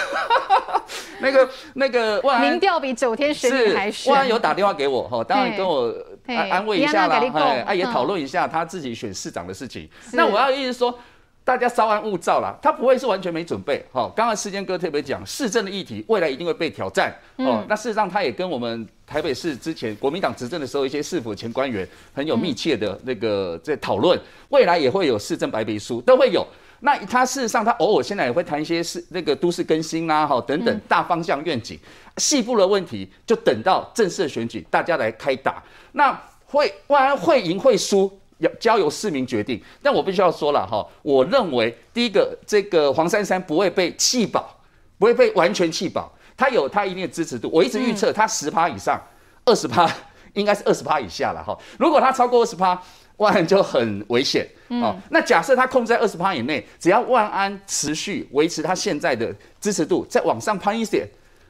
[1.22, 4.12] 那个那个万安，民调比九天玄女还玄。
[4.12, 5.94] 万安有打电话给我哈，当然跟我
[6.28, 7.22] 安慰一下啦，
[7.68, 9.88] 哎，也讨论一下他自己选市长的事情。
[10.14, 10.98] 那我要意思说。
[11.46, 13.84] 大家稍安勿躁啦，他不会是完全没准备。
[13.92, 17.14] 好，刚刚世坚哥特别讲市政的议题，未来一定会被挑战。
[17.38, 24.18] 哦，那事实上他也跟我们台北市之前国民党执政的时候一些市府前官员很有密切的那个在讨论，
[24.50, 26.48] 未来也会有市政白皮书都会有。
[26.80, 31.78] 那他事实上他偶尔现在也会谈一些市那个都市更新啦，哈等等大方向愿景，
[32.18, 35.62] 细部的问题就等到正式的选举大家来开打。
[35.92, 38.12] 那会万安会赢会输，
[38.44, 44.54] 要交由市民决定，但我必须要说了哈，我认为第一个，这个黄珊珊不会被弃保，
[45.00, 47.50] 不会被完全弃保，他有他一定的支持度。
[47.52, 49.02] 我一直预测他十趴以上，
[49.46, 49.90] 二十趴
[50.34, 51.58] 应该是二十趴以下了哈。
[51.80, 52.80] 如果他超过二十趴，
[53.18, 54.48] 万安就很危险。
[54.82, 61.08] 哦，那假设他控制在二十趴以内，只要万安持续维持他现在的支持度，再往上攀一点，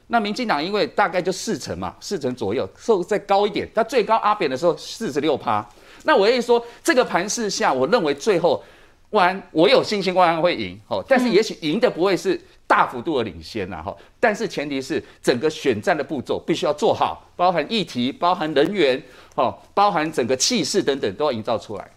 [0.08, 5.66] 那民进党因为大概就四成嘛，四成左右，受再高一点，他最高阿扁的时候四十六趴。
[6.04, 8.62] 那我意思说，这个盘势下，我认为最后
[9.10, 19.02] 万安，我有信心万安会赢，哦，但是也许赢的不会是大幅度的领先呐，哈，但是前提是整个选战的步骤必须要做好，包含议题、包含人员，
[19.34, 21.90] 哦，包含整个气势等等都要营造出来。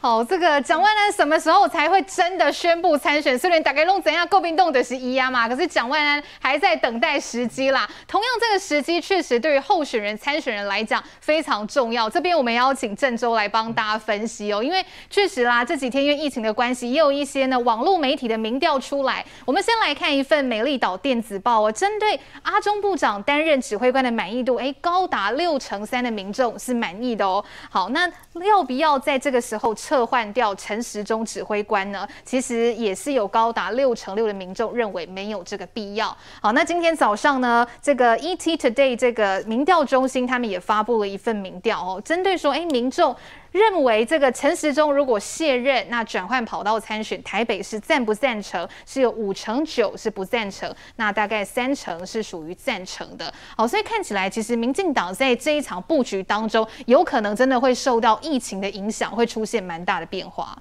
[0.00, 3.38] 好，这个蒋万安什么时候才会真的宣布参选？
[3.38, 7.88] 虽然大概弄怎样，诟病动的是一啊嘛，可是蒋万安还在等待时机啦。
[8.06, 12.08] 同样，这个时机确实对于候选人、参选人来讲非常重要。
[12.08, 19.24] 这边我们邀请郑州来帮大家分析哦，因为确实啦，这几天因为疫情的关系，也有一些呢网络媒体的民调出来。
[19.44, 27.44] 我们先来看一份美丽岛电子报哦，针对阿中部长担任指挥官的满意度，哎，高达六成三的民众是满意的哦。
[27.70, 28.10] 好，那
[28.46, 32.06] 要不要在这个时候撤换掉陈时中指挥官呢？
[32.24, 36.16] 其实也是有高达六成六的民众认为没有这个必要。
[36.40, 43.14] 好，那今天早上呢，这个 ET Today 这个民调中心他们也发布了一份民调哦，针对说，哎，民众。
[43.54, 48.68] 认为这个陈时中如果卸任，那转换跑道参选台北市赞不赞成？
[48.84, 53.32] 是有五成九是不赞成，那大概三成是属于赞成的。
[53.56, 60.60] 好，所以看起来其实民进党在这一场布局当中，有可能真的会受到疫情的影响，会出现蛮大的变化。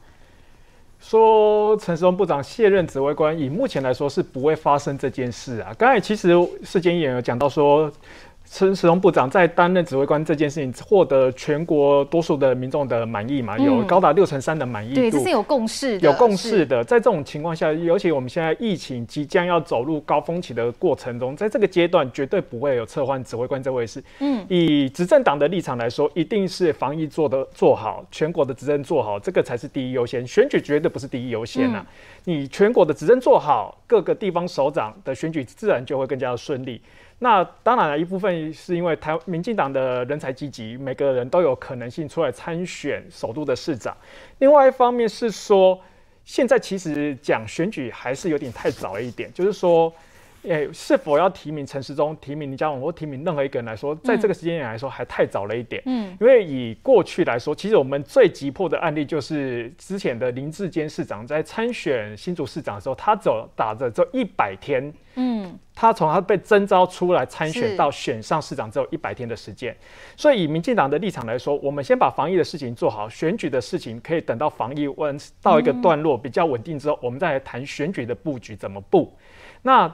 [0.99, 5.73] 说陈时中部长卸任指挥官，以目前来说是不会发生这件事啊。
[5.79, 6.29] 刚才其实
[6.63, 7.91] 世间议员有讲到说。
[8.53, 15.01] 陈时中部长在担任指挥官这件事情获得全国多数的民众的满意嘛，有高达六成三的满意度。
[15.01, 16.07] 对，这是有共识的。
[16.07, 24.03] 有共识的，在这种情况下，尤其我们现在疫情即将要走入高峰期的过程中，在这个阶段绝对不会有撤换指挥官这回事。
[24.19, 30.27] 嗯，以执政党的立场来说，一定是防疫做的做好，全国的执政做好，这个才是第一优先。
[30.27, 31.83] 选举绝对不是第一优先呐。
[32.25, 36.79] 你全国的执政做好，各个地方首长的选举自然就会更加的顺利。
[37.19, 43.95] 那当然了，一部分是因为台民进党的人才济济，每个人都有可能性出来参选首都的市长。
[44.39, 45.79] 另外一方面是说，
[46.25, 49.93] 现在其实讲选举还是有点太早了一点，就是说。
[50.43, 55.81] 诶，是否要提名陈时中、提名林佳龙或提名任何一个人来说，在这个时间点来说还太早了一点。
[55.85, 64.93] 嗯，因为以过去来说，其实我们最急迫的案例就是之前的林志坚市长在参选新竹市长的时候，他走打着这一百天。
[65.15, 69.75] 嗯，他从他被征召出来参选到选上市长只有一百天的时间，
[70.17, 79.15] 所以以民进党的立场来说，我们先把防疫的事情做好，选举的事情可以等到防疫问到一个段落比较稳定之后，我们再来谈选举的布局怎么布。
[79.61, 79.87] 那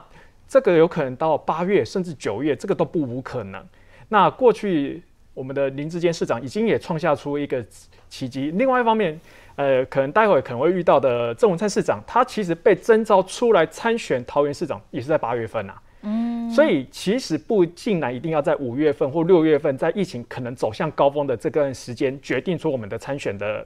[0.50, 3.64] 这个有可能到八月甚至九月，这个都不无可能。
[4.08, 5.00] 那过去
[5.32, 7.64] 我们的林志坚市长已经也创下出一个
[8.08, 8.50] 奇迹。
[8.56, 9.18] 另外一方面，
[9.54, 15.82] 呃，可能待会可能会遇到的郑文灿市长，他其实被征召出来参选桃园市长，也是在八月份啊。
[16.02, 16.50] 嗯。
[16.50, 23.64] 所以其实不尽然一定要在五月份或六月份，在疫情可能走向高峰的这段时间，决定出我们的参选的。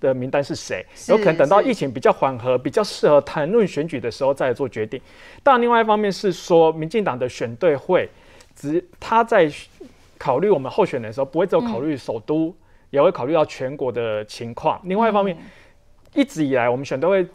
[0.00, 0.84] 的名单是谁？
[1.08, 5.00] 有可能等到疫情比较缓和、比较适合谈论选举的时候再做决定。
[5.42, 8.08] 当然，另外一方面是说，民进党的选对会，
[8.54, 9.50] 只他在
[10.16, 12.54] 考虑我们候选人的时候，不会只有考虑首都，嗯、
[12.90, 14.80] 也会考虑到全国的情况。
[14.84, 15.44] 另外一方面，嗯、
[16.14, 17.26] 一直以来我们选对会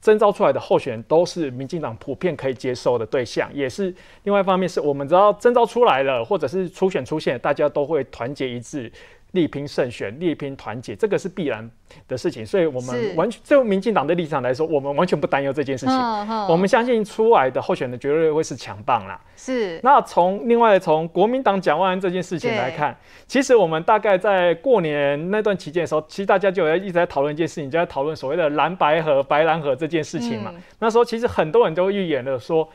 [0.00, 3.92] 征召出来的候选人都是民进党普遍可以接受的对象，也是
[4.22, 8.90] 另外一方面是我们只要征召出来了，或者是初选出现，大家都会团结一致。
[9.36, 11.70] 力拼胜选，力拼团结，这个是必然
[12.08, 15.94] 的事情，所以我们完全就民进党的立场来说，我们完全不担忧这件事情。
[16.48, 19.20] 我们相信出来的候选人绝对会是强棒啦。
[19.36, 19.78] 是。
[19.84, 22.96] 那从另外从国民党蒋万安这件事情来看，
[23.28, 30.50] 其实我们大概在过年那段期间的时候，其实大家就一直在讨论一件事情，就在讨论所谓的蓝白河、白蓝河这件事情嘛。
[30.80, 32.66] 那时候其实很多人都预言了说。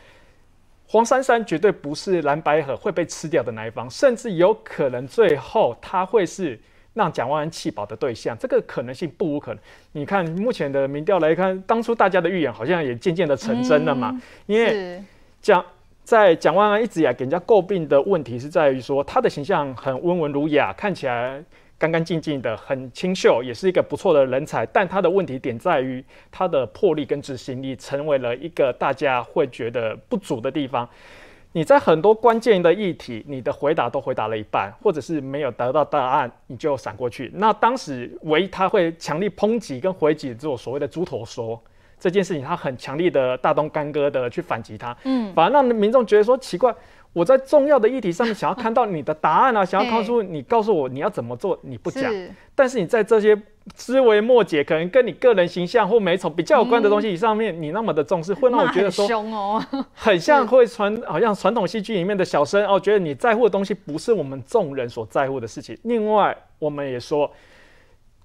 [0.91, 6.59] 黄珊珊绝对不是蓝白合会被吃掉的那一方，甚至有可能最后他会是
[6.93, 9.63] 让蒋万安弃保的对象，这个可能性不无可能。
[9.93, 14.09] 你看目前的民调来看，当初大家的预言好像也渐渐的成真了嘛。
[14.11, 15.01] 嗯、因为
[15.41, 15.63] 蒋
[16.03, 21.41] 在蒋万安一直以来给人家诟病的问题是在于说他的形象很温文儒雅，看起来。
[21.81, 24.63] 干干净净的，很清秀，也是一个不错的人才。
[24.67, 30.87] 但他的问题点在于他的魄力跟执行力，成为了一个大家会觉得不足的地方。
[31.53, 37.31] 你在很多关键的议题，你的回答都回答了一半，或者是没有得到答案，你就闪过去。
[37.33, 41.59] 那当时唯一他会强力抨击跟回击这种所谓的猪头说
[41.99, 46.71] 这件事情，他很强力的大动干戈的去反击他，嗯，反而让民众觉得说奇怪。
[47.13, 52.11] 我在重要的议题上面想要看到你的答案啊， 想要告诉你，告诉我你要怎么做，你不讲。
[52.55, 53.39] 但是你在这些
[53.75, 59.05] 枝微末节，可能跟你个人形象或美丑比较有关的东西上面，你那么的重视，会让我觉得说，
[59.93, 65.77] 很像会传，好像传统戏剧里面的小生哦，觉得你在乎的东西不是我们众人所在乎的事情。
[65.83, 67.29] 另外，我们也说。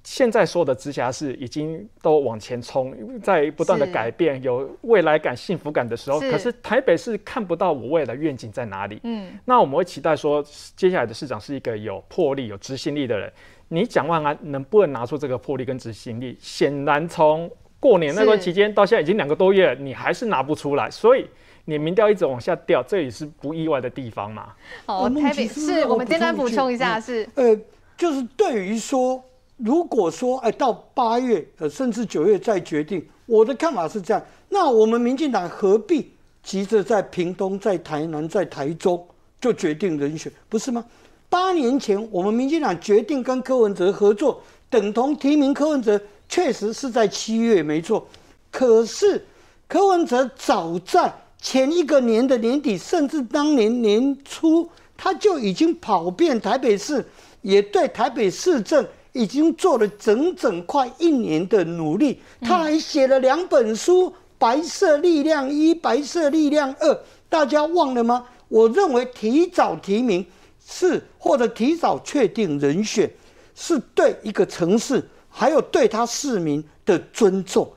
[0.06, 9.00] 现在所有的直辖市已经都往前冲，在不断的改变，有未来感、幸福感的时候，可是台北市看不到我未来愿景在哪里。
[9.02, 10.40] 嗯，那我们会期待说，
[10.76, 13.32] 接下来的市长是一个有魄力、有执行力的人。
[13.66, 16.38] 你蒋万安能不能拿出这个魄力跟执行力？
[16.40, 17.50] 显然从
[17.80, 21.26] 过年那段期间到现在已经两个多月了，你还是拿不出来，所以
[21.64, 24.52] 你民调一直往下掉，这也是不意外的地方嘛。
[24.86, 27.58] 哦，台北是我们简单补充一下是，呃，
[27.96, 29.20] 就是对于说，
[29.56, 36.12] 如果说哎到八月呃甚至九月再决定，我的看法是这样，那我们民进党何必
[36.42, 39.06] 急着在屏东、在台南、在台中
[39.40, 40.84] 就决定人选，不是吗？
[41.28, 48.06] 八年前，我们民进党决定跟柯文哲合作，等同提名柯文哲，确实是在七月，没错。
[48.50, 49.26] 可是
[49.66, 57.04] 柯文哲早在前一个年的年底，甚至当年年初，他就已经跑遍台北市，
[57.42, 58.86] 也对台北市政
[59.16, 62.20] 已经做了整整快一年的努力。
[62.40, 66.90] 他还写了两本书，《白色力量一》《白色力量二》，
[67.28, 68.26] 大家忘了吗？
[68.48, 70.24] 我认为提早提名。
[70.68, 73.08] 是或者提早确定人选，
[73.54, 77.70] 是对一个城市还有对他市民的尊重。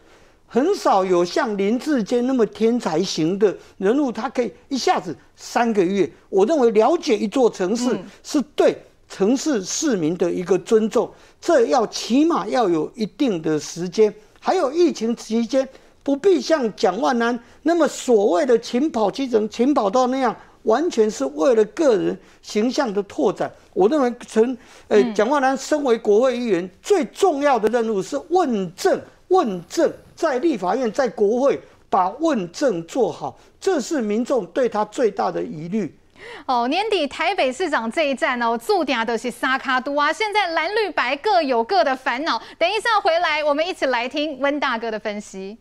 [0.48, 6.12] 很少有像林志坚那么天才型的人物，他可以一下子三个月。
[6.30, 8.76] 我认为了解一座城市是对
[9.08, 11.12] 城市市民的一个尊重，
[11.42, 14.14] 这要起码要有一定的时间。
[14.40, 15.68] 还有疫情期间，
[16.04, 20.36] 不必像蒋万安那么所谓的勤跑基层、勤跑到那样。
[20.64, 23.50] 完全是为了个人形象的拓展。
[23.74, 24.56] 我认为陈
[24.90, 31.60] 呃蒋万安身为国会议员，嗯、最重要的任务是问政，问政在立法院，在国会
[31.90, 35.98] 把问政做好，这是民众对他最大的疑虑。
[36.46, 40.12] 哦，年底台北市长这一站哦，注定的是沙卡都啊。
[40.12, 42.42] 现在蓝绿白各有各的烦恼。
[42.58, 45.58] 等一下回来，我们一起来听温大哥的分析。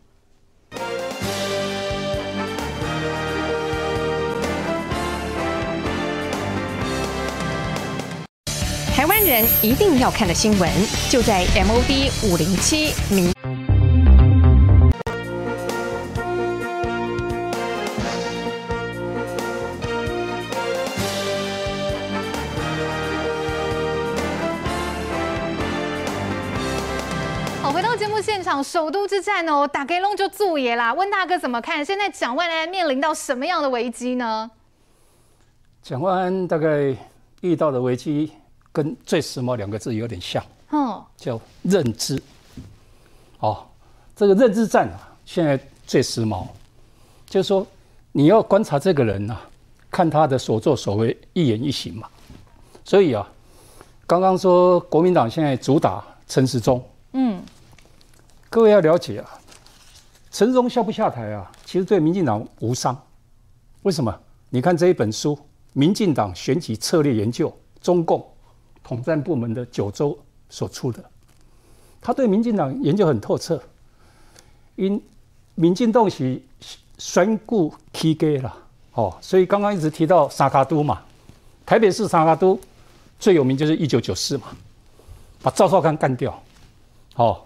[8.95, 10.69] 台湾人一定要看的新闻，
[11.09, 13.38] 就在 MOD 五零七民。
[28.59, 30.93] 场，首都之战哦，打给龙就注爷啦。
[30.93, 31.83] 温大哥怎么看？
[31.83, 34.51] 现在蒋万安面临到什么样的危机呢？
[35.81, 36.95] 蒋万安大概
[37.41, 38.33] 遇到的危机。
[38.71, 40.41] 跟最时髦两个字有点像，
[40.71, 42.21] 嗯，叫认知。
[43.39, 43.65] 哦，
[44.15, 46.45] 这个认知战啊，现在最时髦，
[47.25, 47.65] 就是说
[48.11, 49.41] 你要观察这个人呐、啊，
[49.89, 52.07] 看他的所作所为，一言一行嘛。
[52.85, 53.27] 所以啊，
[54.05, 56.81] 刚刚说国民党现在主打陈时中，
[57.13, 57.41] 嗯，
[58.49, 59.29] 各位要了解啊，
[60.31, 62.99] 陈时中下不下台啊，其实对民进党无伤。
[63.83, 64.19] 为什么？
[64.49, 65.35] 你看这一本书
[65.73, 67.49] 《民进党选举策略研究》，
[67.81, 68.25] 中共。
[68.81, 70.17] 统战部门的九州
[70.49, 71.03] 所出的，
[72.01, 73.61] 他对民进党研究很透彻。
[74.77, 74.99] 因
[75.53, 76.41] 民进党是
[76.97, 78.57] 选举起家了，
[78.93, 81.03] 哦，所以刚刚一直提到三脚督嘛，
[81.67, 82.59] 台北市三脚督
[83.19, 84.45] 最有名就是一九九四嘛，
[85.43, 86.41] 把赵少康干掉，
[87.13, 87.39] 哦，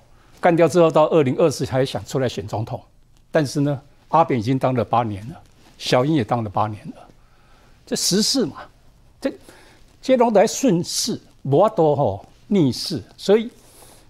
[0.44, 2.84] 干掉之后到二零二四才想出来选总统，
[3.32, 5.41] 但是呢，阿扁已经当了八年了，
[5.78, 6.95] 小英也当了八年了，
[7.86, 8.57] 这时势嘛，
[9.22, 9.34] 这
[10.02, 11.18] 接龙来顺势。
[11.44, 13.49] 无多吼逆势，所以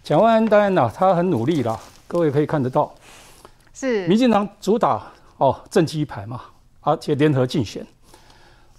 [0.03, 1.79] 蒋万安当然啦，他很努力啦。
[2.07, 2.93] 各位可以看得到，
[3.73, 6.41] 是民进党主打哦政绩一排嘛，
[6.81, 7.85] 而且联合竞选，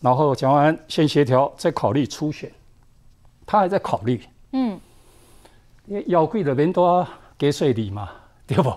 [0.01, 2.49] 然后蒋万安先协调，再考虑初选，
[3.45, 4.21] 他还在考虑。
[4.53, 4.81] 嗯，
[6.07, 7.05] 要贵的人多
[7.39, 8.11] 给税礼嘛，
[8.47, 8.73] 对不？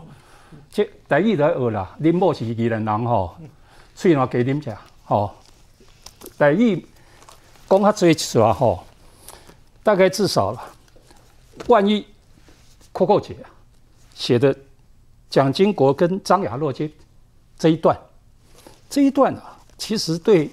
[0.71, 3.35] 这台语来学啦，恁某是宜兰人吼，
[3.93, 4.75] 所以话给恁吃
[5.05, 5.35] 吼。
[6.37, 6.85] 台语
[7.69, 8.83] 讲较多次啊吼。
[9.83, 10.61] 大概至少了，
[11.67, 12.05] 万一
[12.91, 13.37] 扣扣姐
[14.13, 14.53] 写的
[15.29, 16.91] 蒋经国跟张亚洛这
[17.57, 17.97] 这一段，
[18.89, 20.51] 这一段啊，其实对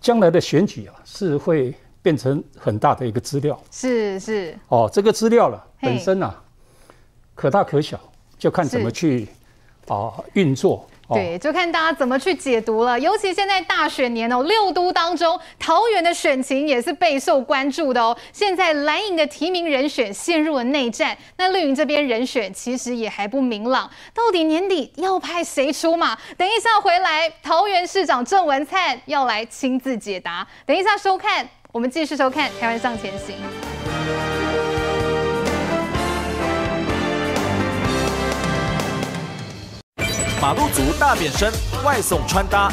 [0.00, 1.72] 将来的选举啊是会
[2.02, 3.56] 变成很大的一个资料。
[3.70, 4.58] 是是。
[4.66, 6.42] 哦，这个资料了本身啊，
[7.42, 7.98] 可大可小，
[8.38, 9.26] 就看怎么去
[9.88, 10.86] 啊运作。
[11.08, 12.98] 对，就看大家怎么去解读了。
[13.00, 18.16] 尤其现在大选年哦，六都当中，桃园的选情也是备受关注的哦。
[18.32, 26.16] 现在蓝营的提名人选陷入了内战，那绿营这边人选其实也还不明朗，到底年底要派谁出马？
[26.38, 30.46] 等一下回来，桃园市长郑文灿要来亲自解答。
[30.64, 33.34] 等一下收看，我们继续收看《台湾向前行》。
[40.42, 41.52] 马路族大变身，
[41.84, 42.68] 外送穿搭。